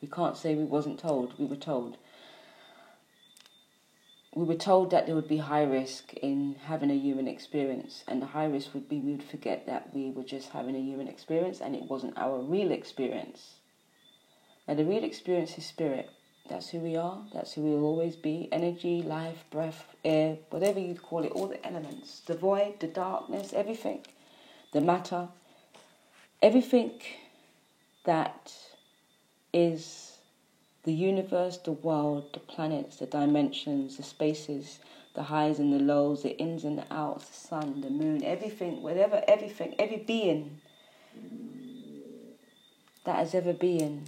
We 0.01 0.09
can't 0.09 0.35
say 0.35 0.53
we 0.53 0.65
wasn't 0.65 0.99
told, 0.99 1.39
we 1.39 1.45
were 1.45 1.55
told. 1.55 1.95
We 4.35 4.43
were 4.43 4.55
told 4.55 4.91
that 4.91 5.05
there 5.05 5.15
would 5.15 5.29
be 5.29 5.37
high 5.37 5.63
risk 5.63 6.13
in 6.15 6.57
having 6.65 6.91
a 6.91 6.95
human 6.95 7.29
experience, 7.29 8.03
and 8.05 8.21
the 8.21 8.25
high 8.25 8.47
risk 8.47 8.73
would 8.73 8.89
be 8.89 8.99
we 8.99 9.13
would 9.13 9.23
forget 9.23 9.65
that 9.65 9.93
we 9.95 10.11
were 10.11 10.23
just 10.23 10.49
having 10.49 10.75
a 10.75 10.79
human 10.79 11.07
experience 11.07 11.61
and 11.61 11.73
it 11.73 11.83
wasn't 11.83 12.17
our 12.17 12.39
real 12.39 12.71
experience. 12.71 13.53
Now, 14.67 14.73
the 14.73 14.83
real 14.83 15.05
experience 15.05 15.57
is 15.57 15.65
spirit. 15.65 16.09
That's 16.49 16.67
who 16.67 16.79
we 16.79 16.97
are. 16.97 17.19
That's 17.33 17.53
who 17.53 17.61
we 17.61 17.69
will 17.69 17.85
always 17.85 18.17
be. 18.17 18.49
Energy, 18.51 19.01
life, 19.01 19.45
breath, 19.51 19.95
air, 20.03 20.39
whatever 20.49 20.81
you 20.81 20.95
call 20.95 21.23
it, 21.23 21.31
all 21.31 21.47
the 21.47 21.65
elements. 21.65 22.21
The 22.25 22.35
void, 22.35 22.81
the 22.81 22.87
darkness, 22.87 23.53
everything. 23.53 24.01
The 24.73 24.81
matter. 24.81 25.27
Everything 26.41 26.99
that 28.05 28.51
is 29.53 30.17
the 30.83 30.91
universe, 30.91 31.57
the 31.57 31.71
world, 31.71 32.33
the 32.33 32.39
planets, 32.39 32.97
the 32.97 33.05
dimensions, 33.05 33.97
the 33.97 34.03
spaces, 34.03 34.79
the 35.13 35.23
highs 35.23 35.59
and 35.59 35.71
the 35.71 35.77
lows, 35.77 36.23
the 36.23 36.35
ins 36.37 36.63
and 36.63 36.79
the 36.79 36.85
outs, 36.91 37.27
the 37.27 37.47
sun, 37.47 37.81
the 37.81 37.91
moon, 37.91 38.23
everything, 38.23 38.81
whatever, 38.81 39.23
everything, 39.27 39.75
every 39.77 39.97
being 39.97 40.59
that 43.05 43.17
has 43.17 43.35
ever 43.35 43.53
been 43.53 44.05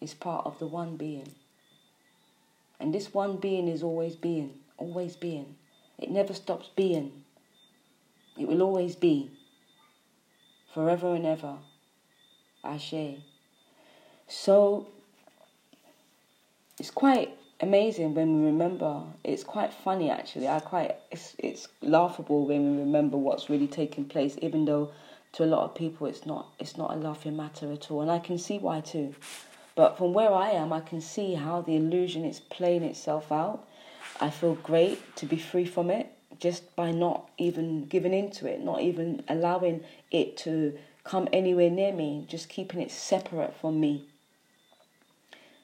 is 0.00 0.14
part 0.14 0.44
of 0.46 0.58
the 0.58 0.66
one 0.66 0.96
being. 0.96 1.32
And 2.80 2.92
this 2.92 3.14
one 3.14 3.36
being 3.36 3.68
is 3.68 3.84
always 3.84 4.16
being, 4.16 4.54
always 4.78 5.14
being. 5.14 5.54
It 5.96 6.10
never 6.10 6.34
stops 6.34 6.68
being. 6.74 7.22
It 8.38 8.48
will 8.48 8.62
always 8.62 8.96
be. 8.96 9.30
Forever 10.74 11.14
and 11.14 11.24
ever. 11.24 11.56
Ashe. 12.62 13.22
So 14.28 14.88
it's 16.78 16.90
quite 16.90 17.30
amazing 17.60 18.14
when 18.14 18.40
we 18.40 18.46
remember. 18.46 19.02
It's 19.24 19.44
quite 19.44 19.72
funny 19.72 20.10
actually. 20.10 20.48
I 20.48 20.60
quite 20.60 20.96
it's 21.10 21.34
it's 21.38 21.68
laughable 21.80 22.46
when 22.46 22.72
we 22.72 22.78
remember 22.80 23.16
what's 23.16 23.48
really 23.48 23.68
taking 23.68 24.04
place, 24.04 24.36
even 24.42 24.64
though 24.64 24.90
to 25.32 25.44
a 25.44 25.46
lot 25.46 25.64
of 25.64 25.74
people 25.74 26.06
it's 26.06 26.26
not 26.26 26.52
it's 26.58 26.76
not 26.76 26.92
a 26.92 26.96
laughing 26.96 27.36
matter 27.36 27.72
at 27.72 27.90
all. 27.90 28.02
And 28.02 28.10
I 28.10 28.18
can 28.18 28.36
see 28.36 28.58
why 28.58 28.80
too. 28.80 29.14
But 29.74 29.96
from 29.98 30.12
where 30.12 30.32
I 30.32 30.50
am, 30.50 30.72
I 30.72 30.80
can 30.80 31.00
see 31.00 31.34
how 31.34 31.60
the 31.60 31.76
illusion 31.76 32.24
is 32.24 32.40
playing 32.40 32.82
itself 32.82 33.30
out. 33.30 33.66
I 34.20 34.30
feel 34.30 34.54
great 34.54 35.16
to 35.16 35.26
be 35.26 35.36
free 35.36 35.66
from 35.66 35.90
it 35.90 36.15
just 36.40 36.74
by 36.76 36.90
not 36.90 37.28
even 37.38 37.86
giving 37.86 38.14
into 38.14 38.46
it, 38.46 38.60
not 38.60 38.80
even 38.80 39.22
allowing 39.28 39.82
it 40.10 40.36
to 40.38 40.78
come 41.04 41.28
anywhere 41.32 41.70
near 41.70 41.92
me, 41.92 42.24
just 42.28 42.48
keeping 42.48 42.80
it 42.80 42.90
separate 42.90 43.54
from 43.60 43.80
me. 43.80 44.08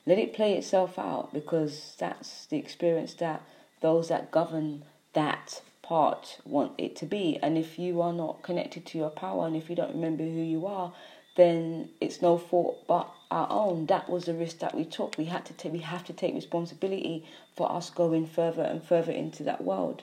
Let 0.07 0.19
it 0.19 0.35
play 0.35 0.55
itself 0.55 0.99
out 0.99 1.33
because 1.33 1.95
that's 1.99 2.47
the 2.47 2.57
experience 2.57 3.15
that 3.15 3.43
those 3.81 4.09
that 4.09 4.31
govern 4.31 4.85
that 5.13 5.63
part 5.83 6.39
want 6.45 6.73
it 6.79 6.97
to 6.97 7.07
be. 7.07 7.39
And 7.43 7.57
if 7.59 7.79
you 7.79 8.01
are 8.01 8.13
not 8.13 8.43
connected 8.43 8.87
to 8.87 8.99
your 8.99 9.11
power 9.11 9.47
and 9.47 9.57
if 9.57 9.69
you 9.69 9.77
don't 9.77 9.95
remember 9.95 10.25
who 10.25 10.41
you 10.41 10.67
are, 10.67 10.93
then 11.37 11.89
it's 12.01 12.21
no 12.21 12.37
fault 12.37 12.85
but 12.87 13.09
our 13.31 13.49
own. 13.51 13.87
That 13.87 14.09
was 14.09 14.25
the 14.27 14.35
risk 14.35 14.59
that 14.59 14.75
we 14.75 14.85
took. 14.85 15.17
We 15.17 15.27
had 15.27 15.45
to 15.47 15.53
take 15.55 15.73
we 15.73 15.79
have 15.81 16.05
to 16.05 16.13
take 16.13 16.35
responsibility 16.35 17.25
for 17.57 17.71
us 17.71 17.91
going 17.91 18.27
further 18.27 18.63
and 18.63 18.83
further 18.83 19.13
into 19.13 19.43
that 19.45 19.65
world. 19.65 20.03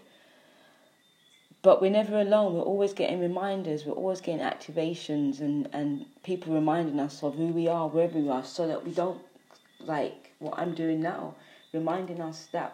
But 1.62 1.82
we're 1.82 1.92
never 1.92 2.22
alone. 2.22 2.54
We're 2.54 2.62
always 2.62 2.94
getting 2.94 3.20
reminders. 3.20 3.86
We're 3.86 3.94
always 3.94 4.22
getting 4.22 4.46
activations 4.46 5.42
and, 5.42 5.68
and 5.74 6.06
people 6.24 6.54
reminding 6.54 7.00
us 7.00 7.22
of 7.22 7.36
who 7.36 7.48
we 7.48 7.68
are, 7.68 7.88
wherever 7.88 8.18
we 8.18 8.30
are, 8.30 8.44
so 8.44 8.68
that 8.68 8.86
we 8.86 8.92
don't 8.92 9.22
like 9.82 10.32
what 10.39 10.58
I'm 10.58 10.74
doing 10.74 11.01
now, 11.01 11.36
reminding 11.74 12.22
us 12.22 12.48
that 12.54 12.74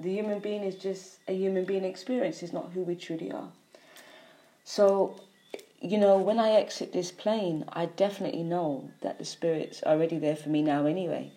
the 0.00 0.10
human 0.10 0.40
being 0.40 0.64
is 0.64 0.74
just 0.74 1.18
a 1.28 1.32
human 1.32 1.64
being 1.64 1.84
experience, 1.84 2.42
is 2.42 2.52
not 2.52 2.72
who 2.72 2.82
we 2.82 2.96
truly 2.96 3.30
are. 3.30 3.48
So 4.64 5.20
you 5.84 5.98
know, 5.98 6.16
when 6.16 6.38
I 6.38 6.52
exit 6.52 6.94
this 6.94 7.12
plane, 7.12 7.64
I 7.68 7.84
definitely 7.84 8.42
know 8.42 8.90
that 9.02 9.18
the 9.18 9.24
spirits 9.26 9.82
are 9.82 9.92
already 9.92 10.16
there 10.18 10.34
for 10.34 10.48
me 10.48 10.62
now 10.62 10.86
anyway. 10.86 11.30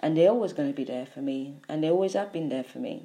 And 0.00 0.16
they're 0.16 0.30
always 0.30 0.52
going 0.52 0.68
to 0.68 0.76
be 0.76 0.82
there 0.82 1.06
for 1.06 1.20
me. 1.20 1.60
And 1.68 1.84
they 1.84 1.90
always 1.90 2.14
have 2.14 2.32
been 2.32 2.48
there 2.48 2.64
for 2.64 2.80
me. 2.80 3.04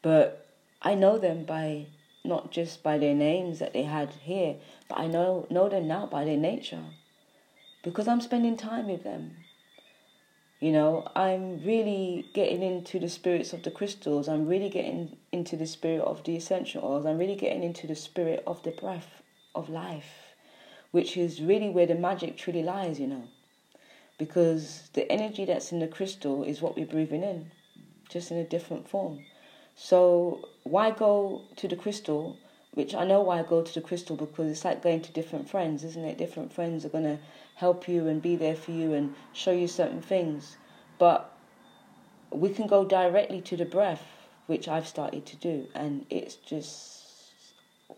But 0.00 0.41
I 0.82 0.94
know 0.94 1.16
them 1.16 1.44
by 1.44 1.86
not 2.24 2.50
just 2.50 2.82
by 2.82 2.98
their 2.98 3.14
names 3.14 3.60
that 3.60 3.72
they 3.72 3.84
had 3.84 4.10
here, 4.22 4.56
but 4.88 4.98
I 4.98 5.06
know 5.06 5.46
know 5.50 5.68
them 5.68 5.88
now 5.88 6.06
by 6.06 6.24
their 6.24 6.36
nature. 6.36 6.84
Because 7.82 8.06
I'm 8.06 8.20
spending 8.20 8.56
time 8.56 8.88
with 8.88 9.02
them. 9.02 9.36
You 10.60 10.70
know, 10.70 11.08
I'm 11.16 11.64
really 11.64 12.26
getting 12.34 12.62
into 12.62 13.00
the 13.00 13.08
spirits 13.08 13.52
of 13.52 13.64
the 13.64 13.70
crystals. 13.72 14.28
I'm 14.28 14.46
really 14.46 14.68
getting 14.68 15.16
into 15.32 15.56
the 15.56 15.66
spirit 15.66 16.02
of 16.02 16.22
the 16.22 16.36
essential 16.36 16.84
oils. 16.84 17.04
I'm 17.04 17.18
really 17.18 17.34
getting 17.34 17.64
into 17.64 17.88
the 17.88 17.96
spirit 17.96 18.44
of 18.46 18.62
the 18.62 18.70
breath 18.70 19.22
of 19.56 19.68
life, 19.68 20.34
which 20.92 21.16
is 21.16 21.42
really 21.42 21.68
where 21.68 21.86
the 21.86 21.96
magic 21.96 22.36
truly 22.36 22.62
lies, 22.62 23.00
you 23.00 23.08
know. 23.08 23.24
Because 24.18 24.88
the 24.92 25.10
energy 25.10 25.44
that's 25.44 25.72
in 25.72 25.80
the 25.80 25.88
crystal 25.88 26.44
is 26.44 26.62
what 26.62 26.76
we're 26.76 26.86
breathing 26.86 27.24
in, 27.24 27.50
just 28.08 28.30
in 28.30 28.36
a 28.36 28.44
different 28.44 28.88
form. 28.88 29.24
So, 29.74 30.48
why 30.64 30.90
go 30.90 31.42
to 31.56 31.68
the 31.68 31.76
crystal? 31.76 32.38
Which 32.74 32.94
I 32.94 33.04
know 33.04 33.20
why 33.20 33.40
I 33.40 33.42
go 33.42 33.62
to 33.62 33.74
the 33.74 33.80
crystal 33.80 34.16
because 34.16 34.50
it's 34.50 34.64
like 34.64 34.82
going 34.82 35.02
to 35.02 35.12
different 35.12 35.50
friends, 35.50 35.84
isn't 35.84 36.04
it? 36.04 36.16
Different 36.16 36.52
friends 36.52 36.84
are 36.84 36.88
going 36.88 37.04
to 37.04 37.18
help 37.56 37.86
you 37.88 38.08
and 38.08 38.22
be 38.22 38.36
there 38.36 38.56
for 38.56 38.70
you 38.70 38.94
and 38.94 39.14
show 39.32 39.52
you 39.52 39.68
certain 39.68 40.00
things. 40.00 40.56
But 40.98 41.30
we 42.30 42.48
can 42.48 42.66
go 42.66 42.84
directly 42.84 43.40
to 43.42 43.56
the 43.56 43.64
breath, 43.66 44.06
which 44.46 44.68
I've 44.68 44.88
started 44.88 45.26
to 45.26 45.36
do, 45.36 45.66
and 45.74 46.06
it's 46.08 46.36
just 46.36 47.02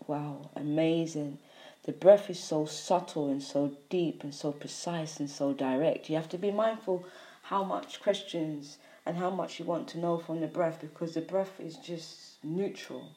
wow, 0.07 0.49
amazing. 0.55 1.39
The 1.83 1.91
breath 1.91 2.29
is 2.29 2.39
so 2.39 2.65
subtle 2.65 3.29
and 3.29 3.41
so 3.41 3.71
deep 3.89 4.23
and 4.23 4.33
so 4.33 4.51
precise 4.51 5.19
and 5.19 5.29
so 5.29 5.53
direct. 5.53 6.09
You 6.09 6.15
have 6.15 6.29
to 6.29 6.37
be 6.37 6.51
mindful 6.51 7.05
how 7.43 7.63
much 7.63 8.01
questions 8.01 8.77
and 9.05 9.17
how 9.17 9.29
much 9.29 9.59
you 9.59 9.65
want 9.65 9.87
to 9.89 9.99
know 9.99 10.17
from 10.17 10.41
the 10.41 10.47
breath 10.47 10.79
because 10.81 11.13
the 11.13 11.21
breath 11.21 11.59
is 11.59 11.77
just 11.77 12.34
neutral. 12.45 13.09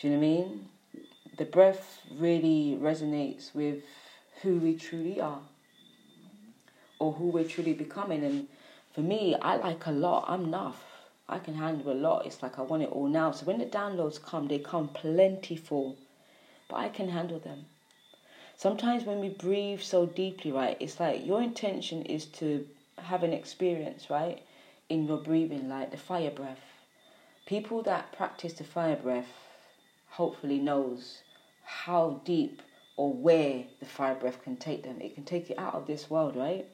Do 0.00 0.08
you 0.08 0.14
know 0.14 0.20
what 0.20 0.26
I 0.26 0.28
mean? 0.28 0.68
The 1.36 1.44
breath 1.44 2.00
really 2.16 2.78
resonates 2.80 3.54
with 3.54 3.82
who 4.42 4.58
we 4.58 4.74
truly 4.74 5.20
are 5.20 5.40
or 6.98 7.12
who 7.12 7.26
we're 7.28 7.44
truly 7.44 7.72
becoming. 7.72 8.24
And 8.24 8.48
for 8.94 9.00
me, 9.00 9.36
I 9.40 9.56
like 9.56 9.86
a 9.86 9.92
lot. 9.92 10.24
I'm 10.28 10.44
enough. 10.44 10.84
I 11.28 11.38
can 11.38 11.54
handle 11.54 11.92
a 11.92 11.94
lot. 11.94 12.26
It's 12.26 12.42
like 12.42 12.58
I 12.58 12.62
want 12.62 12.82
it 12.82 12.88
all 12.90 13.06
now. 13.06 13.32
So 13.32 13.44
when 13.46 13.58
the 13.58 13.66
downloads 13.66 14.22
come, 14.22 14.48
they 14.48 14.58
come 14.58 14.88
plentiful, 14.88 15.96
but 16.68 16.76
I 16.76 16.88
can 16.88 17.10
handle 17.10 17.38
them. 17.38 17.66
Sometimes 18.56 19.04
when 19.04 19.20
we 19.20 19.28
breathe 19.28 19.80
so 19.80 20.06
deeply, 20.06 20.50
right, 20.50 20.76
it's 20.80 20.98
like 20.98 21.24
your 21.24 21.42
intention 21.42 22.02
is 22.02 22.24
to 22.26 22.66
have 22.96 23.22
an 23.22 23.32
experience, 23.32 24.10
right, 24.10 24.42
in 24.88 25.06
your 25.06 25.18
breathing, 25.18 25.68
like 25.68 25.90
the 25.90 25.96
fire 25.96 26.30
breath. 26.30 26.67
People 27.48 27.82
that 27.84 28.12
practice 28.12 28.52
the 28.52 28.62
fire 28.62 28.96
breath 28.96 29.32
hopefully 30.10 30.58
knows 30.58 31.22
how 31.64 32.20
deep 32.26 32.60
or 32.98 33.10
where 33.10 33.64
the 33.80 33.86
fire 33.86 34.14
breath 34.14 34.42
can 34.42 34.56
take 34.56 34.82
them. 34.82 35.00
It 35.00 35.14
can 35.14 35.24
take 35.24 35.48
you 35.48 35.54
out 35.56 35.74
of 35.74 35.86
this 35.86 36.10
world, 36.10 36.36
right? 36.36 36.66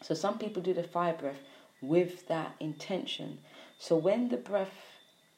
So 0.00 0.14
some 0.14 0.38
people 0.38 0.62
do 0.62 0.72
the 0.72 0.84
fire 0.84 1.12
breath 1.12 1.40
with 1.82 2.26
that 2.28 2.54
intention. 2.60 3.40
So 3.78 3.94
when 3.94 4.30
the 4.30 4.38
breath 4.38 4.72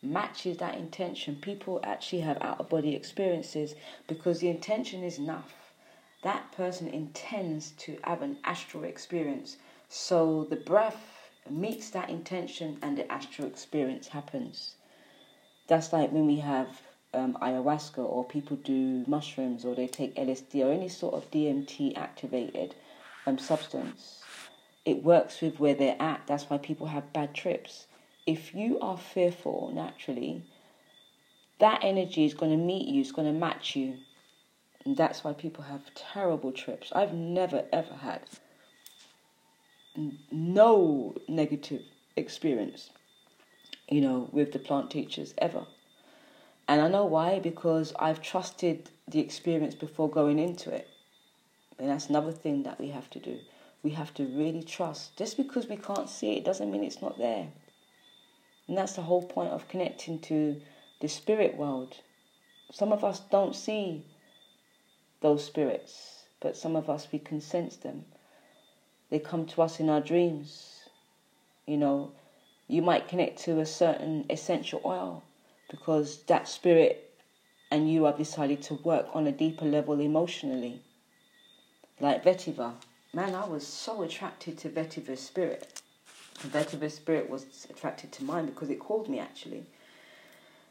matches 0.00 0.58
that 0.58 0.76
intention, 0.76 1.40
people 1.42 1.80
actually 1.82 2.20
have 2.20 2.40
out 2.40 2.60
of 2.60 2.68
body 2.68 2.94
experiences 2.94 3.74
because 4.06 4.38
the 4.38 4.48
intention 4.48 5.02
is 5.02 5.18
enough. 5.18 5.72
That 6.22 6.52
person 6.52 6.86
intends 6.86 7.72
to 7.78 7.98
have 8.04 8.22
an 8.22 8.36
astral 8.44 8.84
experience. 8.84 9.56
So 9.88 10.46
the 10.48 10.54
breath 10.54 11.21
meets 11.50 11.90
that 11.90 12.10
intention 12.10 12.78
and 12.82 12.96
the 12.96 13.10
astral 13.10 13.48
experience 13.48 14.08
happens. 14.08 14.76
That's 15.68 15.92
like 15.92 16.12
when 16.12 16.26
we 16.26 16.38
have 16.38 16.68
um, 17.14 17.36
ayahuasca 17.42 17.98
or 17.98 18.24
people 18.24 18.56
do 18.56 19.04
mushrooms 19.06 19.64
or 19.64 19.74
they 19.74 19.86
take 19.86 20.16
LSD 20.16 20.64
or 20.64 20.72
any 20.72 20.88
sort 20.88 21.14
of 21.14 21.30
DMT 21.30 21.96
activated 21.96 22.74
um, 23.26 23.38
substance 23.38 24.22
it 24.84 25.02
works 25.02 25.40
with 25.40 25.60
where 25.60 25.74
they're 25.74 26.00
at. 26.00 26.22
That's 26.26 26.50
why 26.50 26.58
people 26.58 26.88
have 26.88 27.12
bad 27.12 27.34
trips. 27.34 27.86
If 28.26 28.54
you 28.54 28.80
are 28.80 28.98
fearful 28.98 29.70
naturally, 29.74 30.42
that 31.60 31.80
energy 31.82 32.24
is 32.24 32.34
going 32.34 32.50
to 32.50 32.64
meet 32.64 32.88
you, 32.88 33.00
it's 33.00 33.12
going 33.12 33.32
to 33.32 33.38
match 33.38 33.76
you. 33.76 33.98
And 34.84 34.96
that's 34.96 35.22
why 35.22 35.32
people 35.32 35.64
have 35.64 35.94
terrible 35.94 36.50
trips. 36.50 36.90
I've 36.92 37.14
never 37.14 37.64
ever 37.72 37.94
had 37.94 38.22
no 40.30 41.14
negative 41.28 41.82
experience, 42.16 42.90
you 43.88 44.00
know, 44.00 44.28
with 44.32 44.52
the 44.52 44.58
plant 44.58 44.90
teachers 44.90 45.34
ever. 45.38 45.66
And 46.68 46.80
I 46.80 46.88
know 46.88 47.04
why, 47.04 47.38
because 47.38 47.92
I've 47.98 48.22
trusted 48.22 48.90
the 49.08 49.20
experience 49.20 49.74
before 49.74 50.08
going 50.08 50.38
into 50.38 50.70
it. 50.70 50.88
And 51.78 51.90
that's 51.90 52.08
another 52.08 52.32
thing 52.32 52.62
that 52.62 52.80
we 52.80 52.88
have 52.88 53.10
to 53.10 53.18
do 53.18 53.38
we 53.82 53.90
have 53.90 54.14
to 54.14 54.24
really 54.24 54.62
trust. 54.62 55.16
Just 55.16 55.36
because 55.36 55.66
we 55.66 55.76
can't 55.76 56.08
see 56.08 56.36
it 56.36 56.44
doesn't 56.44 56.70
mean 56.70 56.84
it's 56.84 57.02
not 57.02 57.18
there. 57.18 57.48
And 58.68 58.78
that's 58.78 58.94
the 58.94 59.02
whole 59.02 59.22
point 59.22 59.50
of 59.50 59.68
connecting 59.68 60.20
to 60.20 60.60
the 61.00 61.08
spirit 61.08 61.56
world. 61.56 61.96
Some 62.72 62.92
of 62.92 63.04
us 63.04 63.20
don't 63.30 63.56
see 63.56 64.06
those 65.20 65.44
spirits, 65.44 66.24
but 66.40 66.56
some 66.56 66.76
of 66.76 66.88
us 66.88 67.08
we 67.12 67.18
can 67.18 67.40
sense 67.40 67.76
them. 67.76 68.04
They 69.12 69.18
come 69.18 69.44
to 69.48 69.60
us 69.60 69.78
in 69.78 69.90
our 69.90 70.00
dreams. 70.00 70.88
You 71.66 71.76
know, 71.76 72.12
you 72.66 72.80
might 72.80 73.08
connect 73.08 73.40
to 73.40 73.60
a 73.60 73.66
certain 73.66 74.24
essential 74.30 74.80
oil 74.86 75.22
because 75.70 76.22
that 76.28 76.48
spirit 76.48 77.10
and 77.70 77.92
you 77.92 78.04
have 78.04 78.16
decided 78.16 78.62
to 78.62 78.74
work 78.76 79.08
on 79.12 79.26
a 79.26 79.32
deeper 79.32 79.66
level 79.66 80.00
emotionally. 80.00 80.80
Like 82.00 82.24
vetiver. 82.24 82.72
Man, 83.12 83.34
I 83.34 83.44
was 83.44 83.66
so 83.66 84.00
attracted 84.00 84.56
to 84.58 84.70
vetiver's 84.70 85.20
spirit. 85.20 85.82
Vetiver's 86.38 86.94
spirit 86.94 87.28
was 87.28 87.66
attracted 87.68 88.12
to 88.12 88.24
mine 88.24 88.46
because 88.46 88.70
it 88.70 88.78
called 88.78 89.10
me 89.10 89.18
actually. 89.18 89.66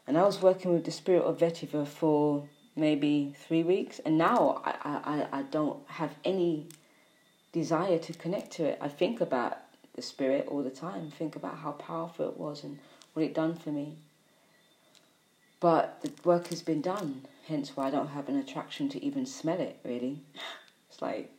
And 0.08 0.18
I 0.18 0.24
was 0.24 0.42
working 0.42 0.72
with 0.72 0.84
the 0.84 0.90
spirit 0.90 1.22
of 1.22 1.38
vetiver 1.38 1.86
for 1.86 2.48
maybe 2.74 3.36
three 3.46 3.62
weeks, 3.62 4.00
and 4.00 4.18
now 4.18 4.62
I, 4.64 4.74
I, 4.82 5.38
I 5.38 5.42
don't 5.42 5.78
have 5.88 6.16
any 6.24 6.66
desire 7.52 7.98
to 7.98 8.12
connect 8.14 8.52
to 8.52 8.64
it. 8.64 8.78
I 8.80 8.88
think 8.88 9.20
about 9.20 9.58
the 9.94 10.02
spirit 10.02 10.46
all 10.48 10.62
the 10.62 10.70
time, 10.70 11.10
think 11.10 11.36
about 11.36 11.58
how 11.58 11.72
powerful 11.72 12.28
it 12.28 12.38
was 12.38 12.64
and 12.64 12.78
what 13.12 13.24
it 13.24 13.34
done 13.34 13.54
for 13.54 13.70
me. 13.70 13.96
But 15.60 16.00
the 16.02 16.10
work 16.24 16.48
has 16.48 16.62
been 16.62 16.80
done, 16.80 17.26
hence 17.46 17.76
why 17.76 17.86
I 17.86 17.90
don't 17.90 18.08
have 18.08 18.28
an 18.28 18.36
attraction 18.36 18.88
to 18.90 19.04
even 19.04 19.26
smell 19.26 19.60
it, 19.60 19.78
really. 19.84 20.20
It's 20.90 21.00
like 21.00 21.30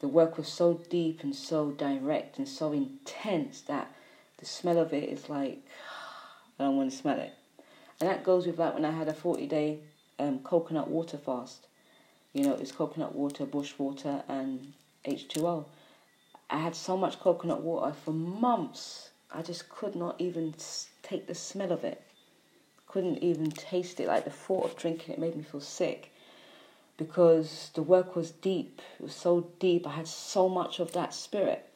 the 0.00 0.08
work 0.08 0.38
was 0.38 0.48
so 0.48 0.80
deep 0.88 1.22
and 1.22 1.34
so 1.34 1.72
direct 1.72 2.38
and 2.38 2.48
so 2.48 2.72
intense 2.72 3.60
that 3.62 3.92
the 4.38 4.46
smell 4.46 4.78
of 4.78 4.92
it 4.92 5.08
is 5.08 5.28
like, 5.28 5.58
I 6.58 6.64
don't 6.64 6.76
want 6.76 6.90
to 6.90 6.96
smell 6.96 7.18
it. 7.18 7.32
And 8.00 8.08
that 8.08 8.24
goes 8.24 8.46
with 8.46 8.58
like 8.58 8.74
when 8.74 8.84
I 8.84 8.92
had 8.92 9.08
a 9.08 9.12
40 9.12 9.46
day 9.46 9.80
um, 10.18 10.38
coconut 10.38 10.88
water 10.88 11.18
fast. 11.18 11.66
You 12.32 12.44
know, 12.44 12.54
it's 12.54 12.72
coconut 12.72 13.14
water, 13.14 13.44
bush 13.44 13.74
water, 13.76 14.22
and 14.28 14.72
H2O. 15.04 15.64
I 16.50 16.58
had 16.58 16.74
so 16.74 16.96
much 16.96 17.20
coconut 17.20 17.62
water 17.62 17.94
for 17.94 18.12
months. 18.12 19.10
I 19.32 19.42
just 19.42 19.68
could 19.68 19.94
not 19.94 20.16
even 20.18 20.54
take 21.02 21.26
the 21.26 21.34
smell 21.34 21.72
of 21.72 21.84
it. 21.84 22.02
Couldn't 22.86 23.18
even 23.22 23.50
taste 23.50 24.00
it. 24.00 24.08
Like 24.08 24.24
the 24.24 24.30
thought 24.30 24.64
of 24.64 24.76
drinking 24.76 25.14
it 25.14 25.20
made 25.20 25.36
me 25.36 25.42
feel 25.42 25.60
sick 25.60 26.12
because 26.96 27.70
the 27.74 27.82
work 27.82 28.14
was 28.14 28.30
deep. 28.30 28.82
It 28.98 29.02
was 29.02 29.14
so 29.14 29.48
deep. 29.58 29.86
I 29.86 29.92
had 29.92 30.08
so 30.08 30.48
much 30.48 30.80
of 30.80 30.92
that 30.92 31.14
spirit 31.14 31.66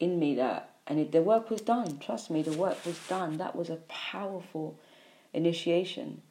in 0.00 0.18
me 0.18 0.34
that, 0.36 0.70
and 0.86 0.98
it, 0.98 1.12
the 1.12 1.20
work 1.20 1.50
was 1.50 1.60
done. 1.60 1.98
Trust 1.98 2.30
me, 2.30 2.42
the 2.42 2.56
work 2.56 2.84
was 2.86 2.98
done. 3.06 3.36
That 3.36 3.54
was 3.54 3.68
a 3.68 3.76
powerful 3.88 4.78
initiation, 5.34 6.22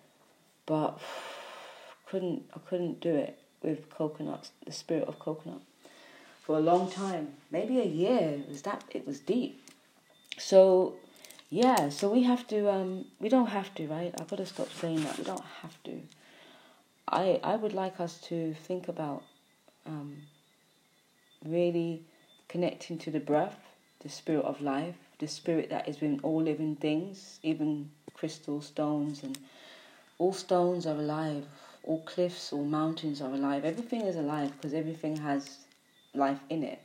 but 0.65 0.99
couldn't 2.07 2.49
I 2.55 2.59
couldn't 2.67 2.99
do 2.99 3.13
it 3.13 3.37
with 3.61 3.89
coconuts. 3.89 4.51
The 4.65 4.71
spirit 4.71 5.07
of 5.07 5.19
coconut 5.19 5.61
for 6.41 6.57
a 6.57 6.59
long 6.61 6.91
time, 6.91 7.29
maybe 7.51 7.79
a 7.79 7.85
year. 7.85 8.39
It 8.39 8.49
was 8.49 8.61
that 8.63 8.83
it 8.89 9.05
was 9.07 9.19
deep. 9.19 9.63
So, 10.37 10.95
yeah. 11.49 11.89
So 11.89 12.09
we 12.11 12.23
have 12.23 12.47
to. 12.47 12.71
Um, 12.71 13.05
we 13.19 13.29
don't 13.29 13.47
have 13.47 13.73
to, 13.75 13.87
right? 13.87 14.13
I've 14.19 14.27
got 14.27 14.37
to 14.37 14.45
stop 14.45 14.69
saying 14.71 15.03
that. 15.03 15.17
We 15.17 15.23
don't 15.23 15.45
have 15.61 15.81
to. 15.83 16.01
I 17.07 17.39
I 17.43 17.55
would 17.55 17.73
like 17.73 17.99
us 17.99 18.19
to 18.29 18.53
think 18.53 18.87
about 18.87 19.23
um, 19.85 20.17
really 21.45 22.03
connecting 22.47 22.97
to 22.99 23.11
the 23.11 23.19
breath, 23.19 23.59
the 24.01 24.09
spirit 24.09 24.45
of 24.45 24.61
life, 24.61 24.95
the 25.19 25.27
spirit 25.27 25.69
that 25.69 25.87
is 25.87 26.01
within 26.01 26.19
all 26.23 26.41
living 26.41 26.75
things, 26.75 27.39
even 27.43 27.89
crystal 28.13 28.61
stones 28.61 29.23
and 29.23 29.37
all 30.17 30.33
stones 30.33 30.85
are 30.85 30.95
alive. 30.95 31.45
All 31.83 32.01
cliffs, 32.01 32.53
all 32.53 32.65
mountains 32.65 33.21
are 33.21 33.33
alive. 33.33 33.65
Everything 33.65 34.01
is 34.01 34.15
alive 34.15 34.51
because 34.51 34.73
everything 34.73 35.17
has 35.17 35.57
life 36.13 36.39
in 36.49 36.63
it. 36.63 36.79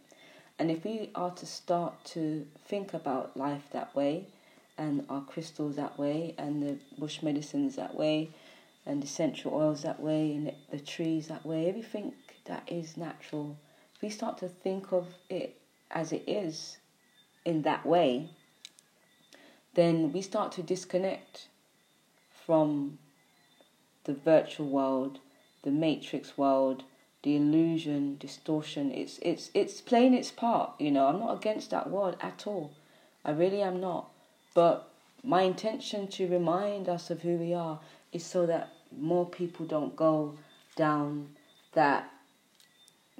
And 0.58 0.70
if 0.70 0.84
we 0.84 1.10
are 1.14 1.30
to 1.32 1.46
start 1.46 2.04
to 2.06 2.46
think 2.66 2.94
about 2.94 3.36
life 3.36 3.64
that 3.72 3.94
way, 3.94 4.26
and 4.78 5.04
our 5.08 5.22
crystals 5.22 5.76
that 5.76 5.98
way, 5.98 6.34
and 6.38 6.62
the 6.62 6.78
bush 6.98 7.22
medicines 7.22 7.76
that 7.76 7.94
way, 7.94 8.30
and 8.84 9.02
essential 9.02 9.54
oils 9.54 9.82
that 9.82 10.00
way, 10.00 10.32
and 10.32 10.52
the 10.70 10.78
trees 10.78 11.28
that 11.28 11.44
way, 11.44 11.68
everything 11.68 12.12
that 12.44 12.62
is 12.66 12.96
natural, 12.96 13.56
if 13.94 14.02
we 14.02 14.10
start 14.10 14.38
to 14.38 14.48
think 14.48 14.92
of 14.92 15.06
it 15.28 15.58
as 15.90 16.12
it 16.12 16.24
is 16.26 16.78
in 17.44 17.62
that 17.62 17.84
way, 17.84 18.28
then 19.74 20.12
we 20.12 20.22
start 20.22 20.52
to 20.52 20.62
disconnect 20.62 21.48
from 22.46 22.98
the 24.04 24.14
virtual 24.14 24.68
world, 24.68 25.18
the 25.62 25.70
matrix 25.70 26.38
world, 26.38 26.84
the 27.22 27.36
illusion, 27.36 28.16
distortion. 28.18 28.90
It's 28.92 29.18
it's 29.22 29.50
it's 29.54 29.80
playing 29.80 30.14
its 30.14 30.30
part. 30.30 30.72
You 30.78 30.90
know, 30.90 31.06
I'm 31.06 31.18
not 31.18 31.36
against 31.36 31.70
that 31.70 31.90
word 31.90 32.16
at 32.20 32.46
all. 32.46 32.72
I 33.24 33.32
really 33.32 33.62
am 33.62 33.80
not. 33.80 34.10
But 34.54 34.88
my 35.22 35.42
intention 35.42 36.06
to 36.08 36.28
remind 36.28 36.88
us 36.88 37.10
of 37.10 37.22
who 37.22 37.36
we 37.36 37.52
are 37.52 37.80
is 38.12 38.24
so 38.24 38.46
that 38.46 38.70
more 38.96 39.26
people 39.26 39.66
don't 39.66 39.96
go 39.96 40.38
down 40.76 41.30
that 41.72 42.10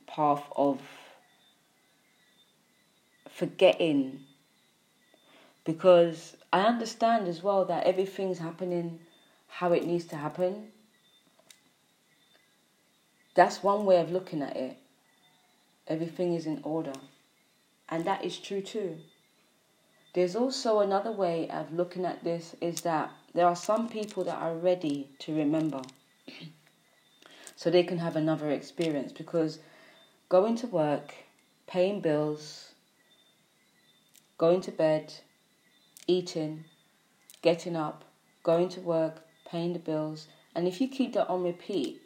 path 0.07 0.45
of 0.57 0.81
forgetting 3.29 4.21
because 5.65 6.37
I 6.53 6.63
understand 6.63 7.29
as 7.29 7.43
well 7.43 7.65
that 7.67 7.85
everything's 7.85 8.39
happening 8.39 9.01
how 9.49 9.73
it 9.73 9.85
needs 9.85 10.07
to 10.07 10.17
happen 10.17 10.69
that's 13.37 13.62
one 13.62 13.85
way 13.85 14.01
of 14.01 14.11
looking 14.11 14.42
at 14.42 14.57
it. 14.57 14.79
Everything 15.87 16.35
is 16.35 16.46
in 16.46 16.61
order. 16.64 16.94
And 17.88 18.05
that 18.07 18.25
is 18.25 18.38
true 18.38 18.62
too. 18.62 18.96
There's 20.14 20.35
also 20.35 20.81
another 20.81 21.12
way 21.12 21.49
of 21.51 21.72
looking 21.72 22.07
at 22.07 22.25
this 22.25 22.57
is 22.62 22.81
that 22.81 23.12
there 23.35 23.46
are 23.46 23.55
some 23.55 23.88
people 23.88 24.25
that 24.25 24.38
are 24.38 24.55
ready 24.55 25.11
to 25.20 25.37
remember 25.37 25.83
so 27.57 27.70
they 27.70 27.85
can 27.85 27.99
have 27.99 28.16
another 28.16 28.51
experience 28.51 29.12
because 29.12 29.59
going 30.31 30.57
to 30.57 30.66
work, 30.66 31.14
paying 31.66 32.01
bills, 32.01 32.72
going 34.38 34.62
to 34.62 34.72
bed, 34.72 35.12
eating, 36.07 36.64
getting 37.42 37.77
up, 37.77 38.05
going 38.42 38.70
to 38.70 38.81
work, 38.81 39.20
paying 39.46 39.75
the 39.75 39.79
bills, 39.79 40.29
and 40.55 40.66
if 40.66 40.81
you 40.81 40.88
keep 40.88 41.12
that 41.12 41.29
on 41.29 41.42
repeat, 41.42 42.01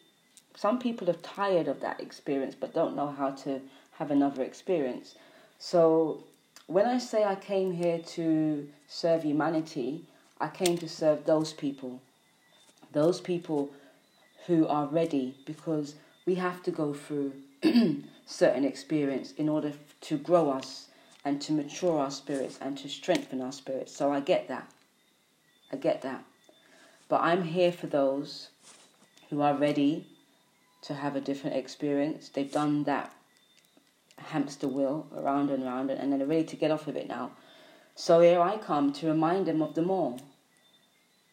some 0.54 0.78
people 0.78 1.08
are 1.08 1.14
tired 1.14 1.68
of 1.68 1.80
that 1.80 2.00
experience 2.00 2.54
but 2.58 2.74
don't 2.74 2.96
know 2.96 3.08
how 3.08 3.30
to 3.30 3.60
have 3.92 4.10
another 4.10 4.42
experience. 4.42 5.14
So 5.58 6.24
when 6.66 6.86
I 6.86 6.98
say 6.98 7.24
I 7.24 7.34
came 7.34 7.72
here 7.72 7.98
to 7.98 8.68
serve 8.88 9.24
humanity, 9.24 10.04
I 10.40 10.48
came 10.48 10.78
to 10.78 10.88
serve 10.88 11.24
those 11.24 11.52
people. 11.52 12.00
Those 12.92 13.20
people 13.20 13.70
who 14.46 14.66
are 14.66 14.86
ready 14.86 15.36
because 15.44 15.96
we 16.26 16.36
have 16.36 16.62
to 16.62 16.70
go 16.70 16.94
through 16.94 17.32
certain 18.26 18.64
experience 18.64 19.32
in 19.32 19.48
order 19.48 19.72
to 20.02 20.16
grow 20.16 20.50
us 20.50 20.86
and 21.24 21.40
to 21.42 21.52
mature 21.52 21.98
our 21.98 22.10
spirits 22.10 22.58
and 22.60 22.78
to 22.78 22.88
strengthen 22.88 23.42
our 23.42 23.52
spirits. 23.52 23.94
So 23.94 24.12
I 24.12 24.20
get 24.20 24.48
that. 24.48 24.70
I 25.72 25.76
get 25.76 26.02
that. 26.02 26.24
But 27.08 27.20
I'm 27.22 27.42
here 27.44 27.72
for 27.72 27.86
those 27.86 28.48
who 29.28 29.42
are 29.42 29.54
ready 29.54 30.06
to 30.82 30.94
have 30.94 31.16
a 31.16 31.20
different 31.20 31.56
experience. 31.56 32.28
They've 32.28 32.50
done 32.50 32.84
that 32.84 33.12
hamster 34.16 34.68
wheel 34.68 35.06
around 35.16 35.50
and 35.50 35.62
around, 35.64 35.90
and 35.90 36.12
they're 36.12 36.26
ready 36.26 36.44
to 36.44 36.56
get 36.56 36.70
off 36.70 36.88
of 36.88 36.96
it 36.96 37.08
now. 37.08 37.32
So 37.94 38.20
here 38.20 38.40
I 38.40 38.56
come 38.56 38.92
to 38.94 39.08
remind 39.08 39.46
them 39.46 39.62
of 39.62 39.74
the 39.74 39.82
more. 39.82 40.16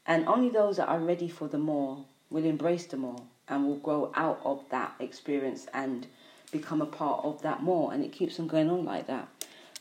And 0.06 0.28
only 0.28 0.50
those 0.50 0.78
that 0.78 0.88
are 0.88 1.00
ready 1.00 1.28
for 1.28 1.48
the 1.48 1.58
more 1.58 2.06
will 2.30 2.46
embrace 2.46 2.86
the 2.86 2.98
more 2.98 3.24
and 3.48 3.66
will 3.66 3.78
grow 3.78 4.12
out 4.16 4.40
of 4.44 4.64
that 4.70 4.94
experience 5.00 5.68
and 5.74 6.08
become 6.52 6.82
a 6.82 6.86
part 6.86 7.24
of 7.24 7.42
that 7.42 7.62
more. 7.64 7.94
And 7.94 8.04
it 8.04 8.12
keeps 8.12 8.40
on 8.40 8.48
going 8.48 8.70
on 8.70 8.86
like 8.86 9.08
that. 9.08 9.28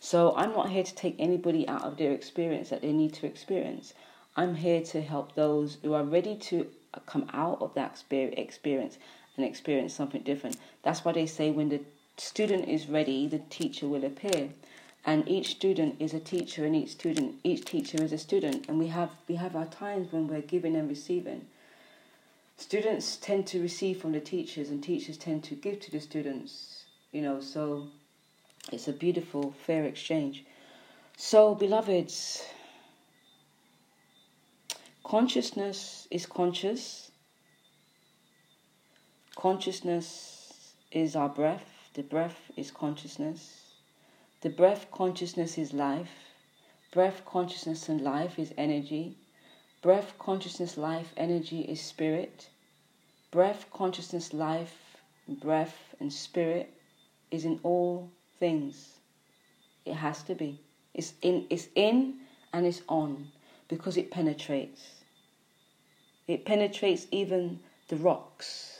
So 0.00 0.35
I'm 0.37 0.52
not 0.52 0.70
here 0.70 0.85
to 0.85 0.94
take 0.94 1.16
anybody 1.18 1.66
out 1.66 1.83
of 1.83 1.96
their 1.96 2.12
experience 2.12 2.70
that 2.70 2.83
they 2.83 2.92
need 2.92 3.14
to 3.14 3.26
experience. 3.26 3.94
I'm 4.37 4.55
here 4.57 4.83
to 4.83 5.00
help 5.00 5.35
those 5.35 5.79
who 5.83 5.94
are 5.94 6.05
ready 6.05 6.37
to 6.37 6.66
come 7.07 7.29
out 7.33 7.61
of 7.61 7.74
that 7.74 8.02
experience 8.11 8.98
and 9.37 9.46
experience 9.46 9.94
something 9.94 10.22
different. 10.22 10.57
That's 10.83 11.05
why 11.05 11.12
they 11.12 11.27
say 11.27 11.51
when 11.51 11.68
the 11.68 11.81
student 12.16 12.68
is 12.68 12.88
ready, 12.88 13.27
the 13.27 13.40
teacher 13.51 13.87
will 13.87 14.05
appear. 14.05 14.51
And 15.05 15.29
each 15.29 15.51
student 15.53 15.96
is 16.01 16.14
a 16.14 16.20
teacher, 16.20 16.64
and 16.64 16.75
each 16.75 16.90
student, 16.90 17.37
each 17.44 17.64
teacher 17.64 18.03
is 18.03 18.12
a 18.12 18.18
student. 18.18 18.68
And 18.68 18.79
we 18.79 18.88
have 18.88 19.11
we 19.29 19.37
have 19.37 19.55
our 19.55 19.66
times 19.66 20.11
when 20.11 20.27
we're 20.27 20.40
giving 20.40 20.75
and 20.75 20.88
receiving. 20.88 21.46
Students 22.57 23.16
tend 23.16 23.46
to 23.49 23.62
receive 23.62 24.01
from 24.01 24.12
the 24.12 24.20
teachers, 24.20 24.70
and 24.70 24.83
teachers 24.83 25.16
tend 25.16 25.44
to 25.44 25.55
give 25.55 25.79
to 25.81 25.90
the 25.92 26.01
students. 26.01 26.87
You 27.12 27.22
know, 27.22 27.40
so 27.40 27.87
it's 28.72 28.88
a 28.88 28.92
beautiful, 28.92 29.55
fair 29.64 29.85
exchange. 29.85 30.44
So, 31.16 31.55
beloveds, 31.55 32.42
consciousness 35.05 36.09
is 36.11 36.27
conscious 36.27 37.06
Consciousness 39.37 40.72
is 40.90 41.14
our 41.14 41.29
breath, 41.29 41.90
the 41.92 42.03
breath 42.03 42.51
is 42.57 42.70
consciousness. 42.70 43.75
The 44.40 44.49
breath 44.49 44.87
consciousness 44.90 45.59
is 45.59 45.75
life. 45.75 46.33
Breath 46.90 47.22
consciousness 47.27 47.90
and 47.90 48.01
life 48.01 48.38
is 48.38 48.55
energy. 48.57 49.18
Breath 49.83 50.14
consciousness, 50.18 50.79
life, 50.79 51.12
energy 51.18 51.61
is 51.61 51.83
spirit. 51.83 52.49
Breath 53.31 53.66
consciousness, 53.70 54.33
life, 54.33 54.96
breath, 55.29 55.94
and 56.01 56.11
spirit 56.11 56.72
is 57.31 57.44
in 57.44 57.61
all 57.62 58.11
things. 58.38 59.01
It 59.85 59.94
has 59.94 60.22
to 60.25 60.35
be. 60.35 60.61
It's 60.94 61.12
in, 61.20 61.46
it's 61.51 61.68
in 61.75 62.20
and 62.55 62.66
it's 62.66 62.81
on 62.88 63.29
because 63.68 63.99
it 63.99 64.11
penetrates. 64.11 65.03
It 66.27 66.46
penetrates 66.46 67.07
even 67.11 67.61
the 67.88 67.96
rocks. 67.96 68.76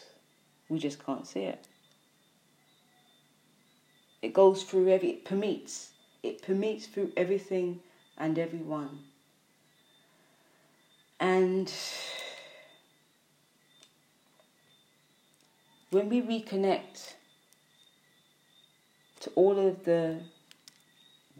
We 0.69 0.79
just 0.79 1.05
can't 1.05 1.27
see 1.27 1.43
it. 1.43 1.67
It 4.23 4.33
goes 4.33 4.65
through 4.65 4.89
every, 4.89 5.11
it 5.11 5.25
permeates. 5.25 5.91
It 6.23 6.43
permeates 6.43 6.87
through 6.87 7.13
everything 7.17 7.81
and 8.19 8.39
everyone. 8.39 8.99
And 11.21 11.73
when 15.91 16.09
we 16.09 16.21
reconnect 16.21 17.15
to 19.21 19.31
all 19.35 19.59
of 19.59 19.85
the 19.85 20.21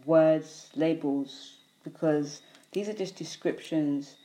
words, 0.05 0.69
labels, 0.75 1.57
because 1.83 2.41
these 2.71 2.89
are 2.89 2.93
just 2.93 3.15
descriptions 3.15 4.15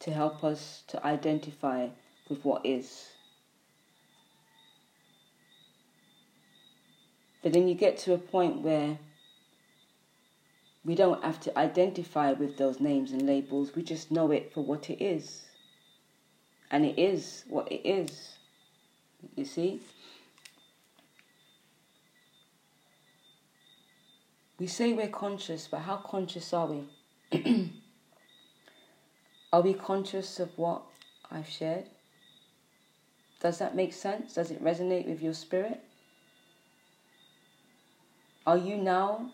to 0.00 0.12
help 0.12 0.44
us 0.44 0.82
to 0.88 1.04
identify 1.04 1.88
with 2.28 2.44
what 2.44 2.64
is. 2.64 3.08
But 7.42 7.52
then 7.52 7.68
you 7.68 7.74
get 7.74 7.98
to 7.98 8.14
a 8.14 8.18
point 8.18 8.60
where 8.60 8.98
we 10.84 10.94
don't 10.94 11.22
have 11.22 11.40
to 11.40 11.58
identify 11.58 12.32
with 12.32 12.56
those 12.56 12.80
names 12.80 13.12
and 13.12 13.26
labels, 13.26 13.74
we 13.74 13.82
just 13.82 14.10
know 14.10 14.30
it 14.30 14.52
for 14.52 14.64
what 14.64 14.90
it 14.90 15.02
is. 15.02 15.42
And 16.70 16.84
it 16.84 16.98
is 16.98 17.44
what 17.48 17.70
it 17.70 17.86
is. 17.86 18.36
You 19.36 19.44
see? 19.44 19.80
We 24.58 24.66
say 24.66 24.92
we're 24.92 25.08
conscious, 25.08 25.68
but 25.68 25.80
how 25.80 25.96
conscious 25.96 26.52
are 26.52 26.66
we? 26.66 26.84
are 29.52 29.60
we 29.60 29.74
conscious 29.74 30.38
of 30.40 30.56
what 30.56 30.82
I've 31.30 31.48
shared? 31.48 31.86
Does 33.40 33.58
that 33.58 33.74
make 33.74 33.92
sense? 33.92 34.34
Does 34.34 34.50
it 34.50 34.62
resonate 34.62 35.08
with 35.08 35.20
your 35.20 35.34
spirit? 35.34 35.82
Are 38.44 38.58
you 38.58 38.76
now 38.76 39.30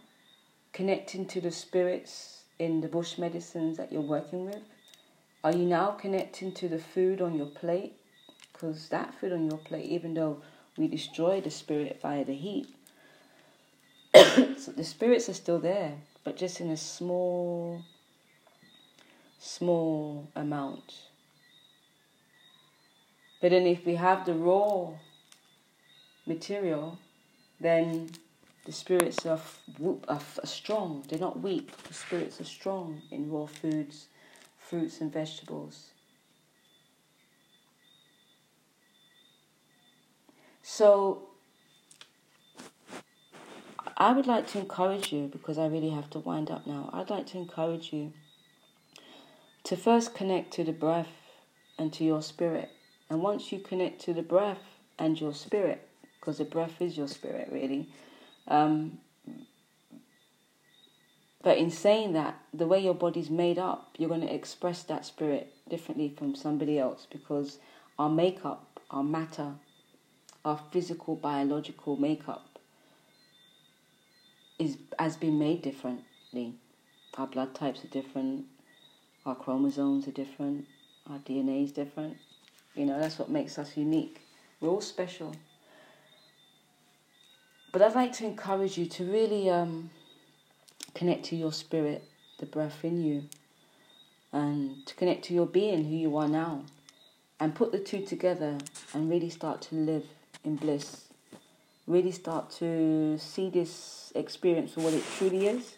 connecting 0.72 1.26
to 1.28 1.40
the 1.40 1.50
spirits 1.50 2.42
in 2.58 2.82
the 2.82 2.88
bush 2.88 3.16
medicines 3.16 3.78
that 3.78 3.90
you're 3.90 4.02
working 4.02 4.44
with? 4.44 4.62
Are 5.42 5.52
you 5.52 5.64
now 5.64 5.92
connecting 5.92 6.52
to 6.52 6.68
the 6.68 6.78
food 6.78 7.22
on 7.22 7.34
your 7.34 7.46
plate? 7.46 7.94
Because 8.52 8.88
that 8.90 9.14
food 9.14 9.32
on 9.32 9.48
your 9.48 9.58
plate, 9.58 9.86
even 9.86 10.12
though 10.12 10.42
we 10.76 10.88
destroy 10.88 11.40
the 11.40 11.50
spirit 11.50 12.00
via 12.02 12.24
the 12.24 12.34
heat, 12.34 12.68
so 14.14 14.72
the 14.76 14.84
spirits 14.84 15.28
are 15.30 15.34
still 15.34 15.58
there, 15.58 15.94
but 16.22 16.36
just 16.36 16.60
in 16.60 16.68
a 16.68 16.76
small, 16.76 17.82
small 19.38 20.28
amount. 20.36 20.94
But 23.40 23.52
then 23.52 23.66
if 23.66 23.86
we 23.86 23.94
have 23.94 24.26
the 24.26 24.34
raw 24.34 24.90
material, 26.26 26.98
then 27.60 28.10
the 28.68 28.74
spirits 28.74 29.24
are, 29.24 29.40
are, 30.08 30.20
are 30.42 30.46
strong. 30.46 31.02
They're 31.08 31.18
not 31.18 31.40
weak. 31.40 31.74
The 31.84 31.94
spirits 31.94 32.38
are 32.38 32.44
strong 32.44 33.00
in 33.10 33.30
raw 33.30 33.46
foods, 33.46 34.08
fruits 34.58 35.00
and 35.00 35.10
vegetables. 35.10 35.86
So 40.60 41.30
I 43.96 44.12
would 44.12 44.26
like 44.26 44.46
to 44.48 44.58
encourage 44.58 45.14
you, 45.14 45.28
because 45.28 45.56
I 45.56 45.64
really 45.64 45.88
have 45.88 46.10
to 46.10 46.18
wind 46.18 46.50
up 46.50 46.66
now, 46.66 46.90
I'd 46.92 47.08
like 47.08 47.24
to 47.28 47.38
encourage 47.38 47.90
you 47.90 48.12
to 49.64 49.78
first 49.78 50.14
connect 50.14 50.52
to 50.52 50.64
the 50.64 50.72
breath 50.72 51.08
and 51.78 51.90
to 51.94 52.04
your 52.04 52.20
spirit. 52.20 52.68
And 53.08 53.22
once 53.22 53.50
you 53.50 53.60
connect 53.60 54.02
to 54.02 54.12
the 54.12 54.20
breath 54.20 54.60
and 54.98 55.18
your 55.18 55.32
spirit, 55.32 55.88
because 56.20 56.36
the 56.36 56.44
breath 56.44 56.82
is 56.82 56.98
your 56.98 57.08
spirit 57.08 57.48
really, 57.50 57.88
um, 58.48 58.98
but 61.42 61.58
in 61.58 61.70
saying 61.70 62.14
that, 62.14 62.36
the 62.52 62.66
way 62.66 62.80
your 62.80 62.94
body's 62.94 63.30
made 63.30 63.58
up, 63.58 63.94
you're 63.96 64.08
going 64.08 64.22
to 64.22 64.34
express 64.34 64.82
that 64.84 65.06
spirit 65.06 65.52
differently 65.68 66.12
from 66.16 66.34
somebody 66.34 66.78
else 66.78 67.06
because 67.10 67.58
our 67.98 68.08
makeup, 68.08 68.80
our 68.90 69.04
matter, 69.04 69.54
our 70.44 70.60
physical, 70.72 71.14
biological 71.14 71.96
makeup 71.96 72.58
is 74.58 74.78
has 74.98 75.16
been 75.16 75.38
made 75.38 75.62
differently. 75.62 76.54
Our 77.16 77.26
blood 77.26 77.54
types 77.54 77.84
are 77.84 77.88
different, 77.88 78.46
our 79.24 79.34
chromosomes 79.34 80.06
are 80.08 80.12
different, 80.12 80.66
our 81.08 81.18
DNA 81.18 81.64
is 81.64 81.72
different. 81.72 82.16
You 82.74 82.86
know, 82.86 82.98
that's 82.98 83.18
what 83.18 83.30
makes 83.30 83.58
us 83.58 83.76
unique. 83.76 84.20
We're 84.60 84.68
all 84.68 84.80
special. 84.80 85.34
But 87.70 87.82
I'd 87.82 87.94
like 87.94 88.12
to 88.14 88.24
encourage 88.24 88.78
you 88.78 88.86
to 88.86 89.04
really 89.04 89.50
um, 89.50 89.90
connect 90.94 91.26
to 91.26 91.36
your 91.36 91.52
spirit, 91.52 92.04
the 92.38 92.46
breath 92.46 92.82
in 92.82 93.02
you, 93.02 93.24
and 94.32 94.86
to 94.86 94.94
connect 94.94 95.24
to 95.26 95.34
your 95.34 95.46
being, 95.46 95.84
who 95.84 95.94
you 95.94 96.16
are 96.16 96.28
now, 96.28 96.64
and 97.38 97.54
put 97.54 97.72
the 97.72 97.78
two 97.78 98.04
together 98.04 98.58
and 98.94 99.10
really 99.10 99.30
start 99.30 99.60
to 99.62 99.74
live 99.74 100.04
in 100.44 100.56
bliss. 100.56 101.04
Really 101.86 102.10
start 102.10 102.50
to 102.58 103.18
see 103.18 103.50
this 103.50 104.12
experience 104.14 104.72
for 104.72 104.80
what 104.80 104.94
it 104.94 105.04
truly 105.16 105.46
is. 105.46 105.76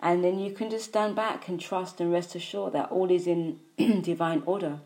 And 0.00 0.24
then 0.24 0.38
you 0.38 0.52
can 0.52 0.70
just 0.70 0.86
stand 0.86 1.14
back 1.14 1.48
and 1.48 1.60
trust 1.60 2.00
and 2.00 2.12
rest 2.12 2.34
assured 2.34 2.72
that 2.72 2.90
all 2.90 3.10
is 3.10 3.26
in 3.26 3.60
divine 4.02 4.42
order. 4.46 4.78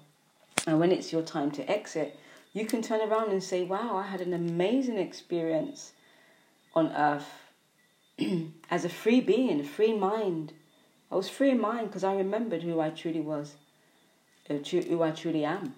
And 0.67 0.81
when 0.81 0.91
it's 0.91 1.13
your 1.13 1.23
time 1.23 1.51
to 1.53 1.71
exit, 1.71 2.19
you 2.53 2.67
can 2.67 2.83
turn 2.83 3.01
around 3.01 3.31
and 3.31 3.43
say, 3.43 3.65
Wow, 3.65 3.97
I 3.97 4.07
had 4.07 4.21
an 4.21 4.33
amazing 4.33 4.99
experience 4.99 5.93
on 6.75 6.93
earth 6.93 7.29
as 8.71 8.85
a 8.85 8.89
free 8.89 9.21
being, 9.21 9.61
a 9.61 9.65
free 9.65 9.93
mind. 9.93 10.53
I 11.11 11.17
was 11.17 11.29
free 11.29 11.51
in 11.51 11.61
mind 11.61 11.89
because 11.89 12.05
I 12.05 12.15
remembered 12.15 12.63
who 12.63 12.81
I 12.81 12.91
truly 12.91 13.21
was, 13.21 13.55
uh, 14.51 14.55
who 14.55 15.03
I 15.03 15.11
truly 15.11 15.45
am. 15.45 15.75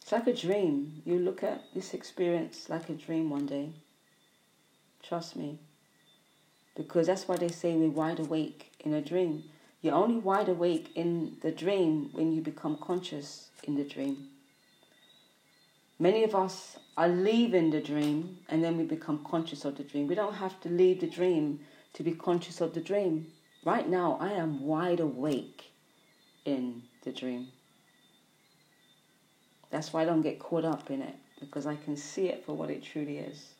It's 0.00 0.12
like 0.12 0.26
a 0.26 0.32
dream. 0.32 1.02
You 1.04 1.18
look 1.18 1.42
at 1.42 1.62
this 1.74 1.94
experience 1.94 2.68
like 2.68 2.88
a 2.88 2.94
dream 2.94 3.30
one 3.30 3.46
day. 3.46 3.70
Trust 5.02 5.36
me. 5.36 5.58
Because 6.76 7.06
that's 7.06 7.28
why 7.28 7.36
they 7.36 7.48
say 7.48 7.74
we're 7.74 7.90
wide 7.90 8.18
awake 8.18 8.72
in 8.80 8.94
a 8.94 9.02
dream. 9.02 9.44
You're 9.80 9.94
only 9.94 10.16
wide 10.18 10.48
awake 10.48 10.92
in 10.94 11.36
the 11.42 11.50
dream 11.50 12.10
when 12.12 12.32
you 12.32 12.40
become 12.40 12.76
conscious 12.76 13.50
in 13.64 13.76
the 13.76 13.84
dream. 13.84 14.28
Many 16.02 16.24
of 16.24 16.34
us 16.34 16.78
are 16.96 17.06
leaving 17.06 17.70
the 17.70 17.80
dream 17.80 18.38
and 18.48 18.64
then 18.64 18.76
we 18.76 18.82
become 18.82 19.24
conscious 19.24 19.64
of 19.64 19.76
the 19.76 19.84
dream. 19.84 20.08
We 20.08 20.16
don't 20.16 20.34
have 20.34 20.60
to 20.62 20.68
leave 20.68 21.00
the 21.00 21.06
dream 21.06 21.60
to 21.92 22.02
be 22.02 22.10
conscious 22.10 22.60
of 22.60 22.74
the 22.74 22.80
dream. 22.80 23.28
Right 23.64 23.88
now, 23.88 24.18
I 24.20 24.32
am 24.32 24.66
wide 24.66 24.98
awake 24.98 25.70
in 26.44 26.82
the 27.04 27.12
dream. 27.12 27.52
That's 29.70 29.92
why 29.92 30.02
I 30.02 30.04
don't 30.04 30.22
get 30.22 30.40
caught 30.40 30.64
up 30.64 30.90
in 30.90 31.02
it 31.02 31.14
because 31.38 31.66
I 31.66 31.76
can 31.76 31.96
see 31.96 32.26
it 32.26 32.44
for 32.44 32.52
what 32.52 32.68
it 32.68 32.82
truly 32.82 33.18
is. 33.18 33.54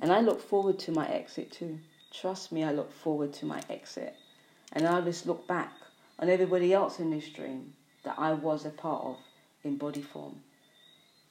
And 0.00 0.12
I 0.12 0.22
look 0.22 0.40
forward 0.40 0.80
to 0.80 0.90
my 0.90 1.06
exit 1.06 1.52
too. 1.52 1.78
Trust 2.12 2.50
me, 2.50 2.64
I 2.64 2.72
look 2.72 2.92
forward 2.92 3.32
to 3.34 3.46
my 3.46 3.62
exit. 3.70 4.16
And 4.72 4.88
I'll 4.88 5.02
just 5.02 5.24
look 5.24 5.46
back 5.46 5.72
on 6.18 6.30
everybody 6.30 6.74
else 6.74 6.98
in 6.98 7.12
this 7.12 7.28
dream 7.28 7.74
that 8.02 8.16
I 8.18 8.32
was 8.32 8.66
a 8.66 8.70
part 8.70 9.04
of 9.04 9.18
in 9.62 9.76
body 9.76 10.02
form. 10.02 10.40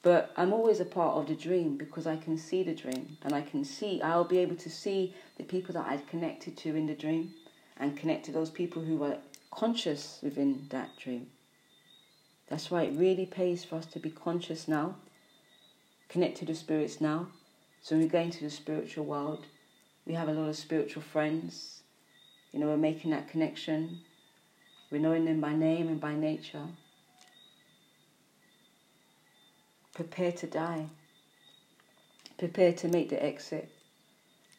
But 0.06 0.30
I'm 0.36 0.52
always 0.52 0.78
a 0.78 0.84
part 0.84 1.16
of 1.16 1.26
the 1.26 1.34
dream 1.34 1.76
because 1.76 2.06
I 2.06 2.16
can 2.16 2.38
see 2.38 2.62
the 2.62 2.76
dream 2.76 3.18
and 3.24 3.32
I 3.32 3.40
can 3.40 3.64
see, 3.64 4.00
I'll 4.00 4.22
be 4.22 4.38
able 4.38 4.54
to 4.54 4.70
see 4.70 5.12
the 5.36 5.42
people 5.42 5.74
that 5.74 5.88
I'd 5.88 6.06
connected 6.06 6.56
to 6.58 6.76
in 6.76 6.86
the 6.86 6.94
dream 6.94 7.34
and 7.76 7.96
connect 7.96 8.26
to 8.26 8.30
those 8.30 8.48
people 8.48 8.82
who 8.82 8.98
were 8.98 9.18
conscious 9.50 10.20
within 10.22 10.68
that 10.70 10.96
dream. 10.96 11.26
That's 12.46 12.70
why 12.70 12.82
it 12.82 12.96
really 12.96 13.26
pays 13.26 13.64
for 13.64 13.74
us 13.74 13.86
to 13.86 13.98
be 13.98 14.10
conscious 14.10 14.68
now, 14.68 14.94
connect 16.08 16.36
to 16.36 16.44
the 16.44 16.54
spirits 16.54 17.00
now. 17.00 17.26
So 17.82 17.96
when 17.96 18.04
we 18.04 18.08
go 18.08 18.20
into 18.20 18.44
the 18.44 18.50
spiritual 18.50 19.06
world, 19.06 19.46
we 20.06 20.14
have 20.14 20.28
a 20.28 20.32
lot 20.32 20.48
of 20.48 20.56
spiritual 20.56 21.02
friends. 21.02 21.82
You 22.52 22.60
know, 22.60 22.68
we're 22.68 22.76
making 22.76 23.10
that 23.10 23.28
connection. 23.28 24.02
We're 24.88 25.00
knowing 25.00 25.24
them 25.24 25.40
by 25.40 25.56
name 25.56 25.88
and 25.88 26.00
by 26.00 26.14
nature. 26.14 26.68
Prepare 29.96 30.32
to 30.32 30.46
die. 30.46 30.90
Prepare 32.36 32.74
to 32.74 32.88
make 32.88 33.08
the 33.08 33.24
exit. 33.24 33.70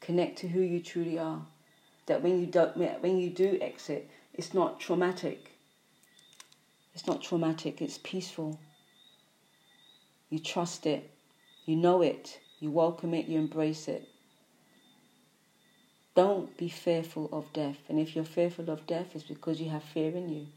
Connect 0.01 0.39
to 0.39 0.47
who 0.47 0.61
you 0.61 0.79
truly 0.81 1.19
are. 1.19 1.45
That 2.07 2.23
when 2.23 2.39
you 2.39 2.47
do, 2.47 2.61
when 3.01 3.19
you 3.19 3.29
do 3.29 3.59
exit, 3.61 4.09
it's 4.33 4.55
not 4.55 4.79
traumatic. 4.79 5.51
It's 6.95 7.05
not 7.05 7.21
traumatic, 7.21 7.83
it's 7.83 7.99
peaceful. 7.99 8.59
You 10.31 10.39
trust 10.39 10.87
it. 10.87 11.07
You 11.67 11.75
know 11.75 12.01
it. 12.01 12.39
You 12.59 12.71
welcome 12.71 13.13
it. 13.13 13.27
You 13.27 13.37
embrace 13.37 13.87
it. 13.87 14.09
Don't 16.15 16.57
be 16.57 16.67
fearful 16.67 17.29
of 17.31 17.53
death. 17.53 17.77
And 17.89 17.99
if 17.99 18.15
you're 18.15 18.25
fearful 18.25 18.71
of 18.71 18.87
death, 18.87 19.09
it's 19.13 19.23
because 19.23 19.61
you 19.61 19.69
have 19.69 19.83
fear 19.83 20.15
in 20.15 20.29
you. 20.29 20.47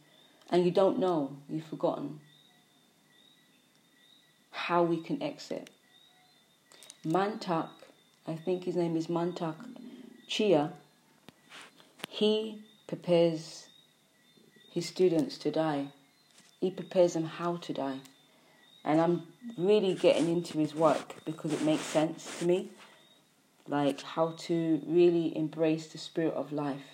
And 0.49 0.65
you 0.65 0.71
don't 0.71 0.99
know. 0.99 1.37
You've 1.51 1.67
forgotten 1.67 2.21
how 4.71 4.85
we 4.85 4.99
can 4.99 5.21
exit. 5.21 5.69
Mantak, 7.05 7.71
I 8.25 8.37
think 8.37 8.63
his 8.63 8.77
name 8.77 8.97
is 8.97 9.09
Mantak 9.09 9.57
Chia, 10.29 10.73
he 12.09 12.63
prepares 12.87 13.67
his 14.71 14.87
students 14.87 15.39
to 15.39 15.51
die. 15.51 15.89
He 16.61 16.71
prepares 16.71 17.15
them 17.15 17.25
how 17.25 17.57
to 17.57 17.73
die. 17.73 17.99
And 18.85 19.01
I'm 19.01 19.23
really 19.59 19.95
getting 19.95 20.29
into 20.29 20.59
his 20.59 20.73
work 20.73 21.17
because 21.25 21.53
it 21.53 21.63
makes 21.63 21.83
sense 21.83 22.39
to 22.39 22.47
me. 22.47 22.71
Like 23.67 24.03
how 24.03 24.35
to 24.47 24.81
really 24.87 25.37
embrace 25.37 25.89
the 25.89 25.99
spirit 25.99 26.35
of 26.35 26.53
life, 26.53 26.93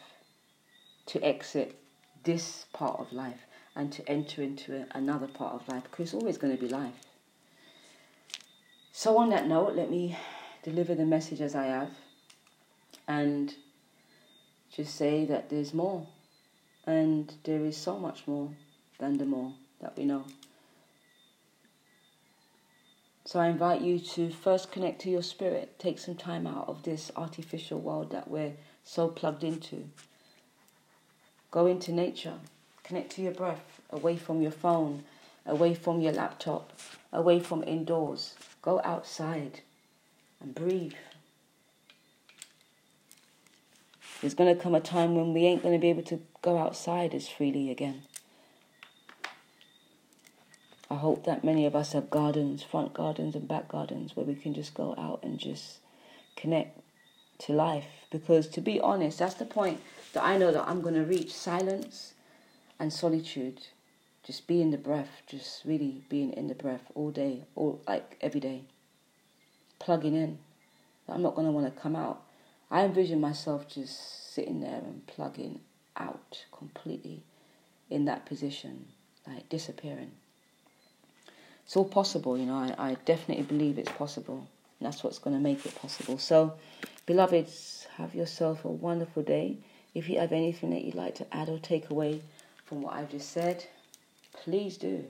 to 1.12 1.22
exit 1.22 1.78
this 2.24 2.64
part 2.72 2.98
of 3.00 3.12
life 3.12 3.44
and 3.74 3.92
to 3.92 4.08
enter 4.08 4.42
into 4.42 4.86
another 4.92 5.26
part 5.26 5.52
of 5.52 5.68
life 5.68 5.82
because 5.90 6.06
it's 6.06 6.14
always 6.14 6.38
going 6.38 6.56
to 6.56 6.62
be 6.62 6.70
life. 6.70 7.05
So, 8.98 9.18
on 9.18 9.28
that 9.28 9.46
note, 9.46 9.76
let 9.76 9.90
me 9.90 10.16
deliver 10.62 10.94
the 10.94 11.04
message 11.04 11.42
as 11.42 11.54
I 11.54 11.66
have 11.66 11.90
and 13.06 13.54
just 14.72 14.94
say 14.94 15.26
that 15.26 15.50
there's 15.50 15.74
more. 15.74 16.06
And 16.87 17.30
there 17.44 17.62
is 17.66 17.76
so 17.76 17.98
much 17.98 18.26
more 18.26 18.48
than 18.98 19.18
the 19.18 19.26
more 19.26 19.52
that 19.82 19.98
we 19.98 20.06
know. 20.06 20.24
So 23.26 23.38
I 23.38 23.48
invite 23.48 23.82
you 23.82 23.98
to 23.98 24.30
first 24.30 24.72
connect 24.72 25.02
to 25.02 25.11
your 25.11 25.22
spirit. 25.22 25.78
Take 25.78 25.98
some 25.98 26.14
time 26.14 26.46
out 26.46 26.66
of 26.66 26.82
this 26.82 27.12
artificial 27.16 27.78
world 27.78 28.12
that 28.12 28.30
we're 28.30 28.54
so 28.82 29.09
plugged 29.09 29.44
into. 29.44 29.90
Go 31.50 31.66
into 31.66 31.92
nature. 31.92 32.38
Connect 32.82 33.11
to 33.12 33.20
your 33.20 33.35
breath, 33.35 33.82
away 33.90 34.16
from 34.16 34.40
your 34.40 34.52
phone, 34.52 35.04
away 35.44 35.74
from 35.74 36.00
your 36.00 36.14
laptop, 36.14 36.72
away 37.12 37.40
from 37.40 37.62
indoors. 37.62 38.37
Go 38.66 38.81
outside 38.83 39.61
and 40.40 40.52
breathe. 40.52 40.94
There's 44.20 44.35
going 44.35 44.52
to 44.52 44.61
come 44.61 44.74
a 44.74 44.81
time 44.81 45.14
when 45.14 45.33
we 45.33 45.44
ain't 45.44 45.62
going 45.62 45.72
to 45.72 45.81
be 45.81 45.88
able 45.88 46.02
to 46.02 46.20
go 46.42 46.59
outside 46.59 47.14
as 47.14 47.29
freely 47.29 47.70
again. 47.70 48.02
I 50.90 50.96
hope 50.96 51.26
that 51.26 51.44
many 51.44 51.64
of 51.64 51.76
us 51.76 51.92
have 51.92 52.11
gardens, 52.11 52.64
front 52.64 52.92
gardens 52.92 53.37
and 53.37 53.46
back 53.46 53.68
gardens, 53.68 54.16
where 54.16 54.26
we 54.26 54.35
can 54.35 54.52
just 54.52 54.74
go 54.74 54.96
out 54.98 55.20
and 55.22 55.38
just 55.38 55.79
connect 56.35 56.81
to 57.42 57.52
life. 57.52 57.87
Because 58.11 58.48
to 58.48 58.61
be 58.61 58.81
honest, 58.81 59.20
that's 59.20 59.35
the 59.35 59.44
point 59.44 59.81
that 60.12 60.24
I 60.24 60.38
know 60.38 60.50
that 60.50 60.66
I'm 60.66 60.81
going 60.81 60.96
to 60.96 61.05
reach 61.05 61.33
silence 61.33 62.14
and 62.81 62.92
solitude 62.92 63.61
just 64.26 64.48
be 64.48 64.60
in 64.60 64.72
the 64.72 64.78
breath, 64.78 65.22
just 65.28 65.64
really 65.64 66.02
being 66.08 66.32
in 66.32 66.48
the 66.48 66.54
breath 66.54 66.90
all 66.96 67.12
day, 67.12 67.44
all 67.54 67.80
like 67.86 68.16
every 68.20 68.40
day. 68.40 68.64
Plugging 69.78 70.16
in. 70.16 70.38
I'm 71.08 71.22
not 71.22 71.36
want 71.36 71.72
to 71.72 71.80
come 71.80 71.94
out. 71.94 72.22
I 72.68 72.84
envision 72.84 73.20
myself 73.20 73.68
just 73.68 74.34
sitting 74.34 74.60
there 74.60 74.80
and 74.84 75.06
plugging 75.06 75.60
out 75.96 76.44
completely 76.50 77.22
in 77.88 78.04
that 78.06 78.26
position, 78.26 78.86
like 79.28 79.48
disappearing. 79.48 80.10
It's 81.64 81.76
all 81.76 81.84
possible, 81.84 82.36
you 82.36 82.46
know. 82.46 82.56
I, 82.56 82.90
I 82.90 82.96
definitely 83.04 83.44
believe 83.44 83.78
it's 83.78 83.92
possible. 83.92 84.48
And 84.80 84.86
that's 84.86 85.04
what's 85.04 85.20
to 85.36 85.42
make 85.42 85.64
it 85.64 85.74
possible. 85.76 86.18
So, 86.18 86.54
beloveds, 87.06 87.86
have 87.96 88.14
yourself 88.14 88.64
a 88.64 88.68
wonderful 88.68 89.22
day. 89.22 89.58
If 89.94 90.08
you 90.08 90.18
have 90.18 90.32
anything 90.32 90.70
that 90.70 90.82
you'd 90.84 90.96
like 90.96 91.14
to 91.16 91.34
add 91.34 91.48
or 91.48 91.58
take 91.58 91.90
away 91.90 92.22
from 92.64 92.82
what 92.82 92.94
I've 92.94 93.10
just 93.10 93.30
said, 93.30 93.64
please 94.44 94.77
do. 94.77 95.05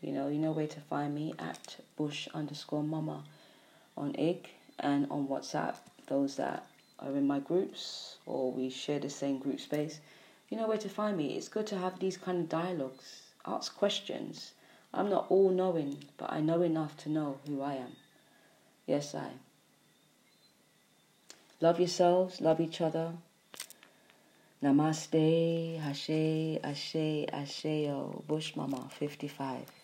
You 0.00 0.12
know, 0.12 0.28
you 0.28 0.38
know 0.38 0.52
where 0.52 0.66
to 0.66 0.80
find 0.80 1.14
me 1.14 1.34
at 1.38 1.76
bush 1.96 2.28
underscore 2.34 2.82
mama 2.82 3.24
on 3.96 4.14
IG 4.16 4.48
and 4.78 5.06
on 5.10 5.28
WhatsApp. 5.28 5.76
Those 6.06 6.36
that 6.36 6.66
are 6.98 7.16
in 7.16 7.26
my 7.26 7.40
groups 7.40 8.16
or 8.26 8.52
we 8.52 8.68
share 8.70 8.98
the 8.98 9.10
same 9.10 9.38
group 9.38 9.60
space, 9.60 10.00
you 10.50 10.56
know 10.56 10.68
where 10.68 10.78
to 10.78 10.88
find 10.88 11.16
me. 11.16 11.36
It's 11.36 11.48
good 11.48 11.66
to 11.68 11.78
have 11.78 11.98
these 11.98 12.16
kind 12.16 12.40
of 12.40 12.48
dialogues. 12.48 13.22
Ask 13.46 13.76
questions. 13.76 14.52
I'm 14.92 15.10
not 15.10 15.26
all 15.28 15.50
knowing, 15.50 16.04
but 16.18 16.32
I 16.32 16.40
know 16.40 16.62
enough 16.62 16.96
to 16.98 17.08
know 17.08 17.38
who 17.46 17.62
I 17.62 17.74
am. 17.74 17.96
Yes, 18.86 19.14
I. 19.14 19.30
Love 21.60 21.78
yourselves, 21.78 22.40
love 22.40 22.60
each 22.60 22.80
other, 22.80 23.14
Namaste, 24.64 25.78
Ashe, 25.84 26.58
Ashe, 26.64 27.26
Asheo, 27.30 28.24
Bush 28.26 28.56
Mama 28.56 28.88
55. 28.98 29.83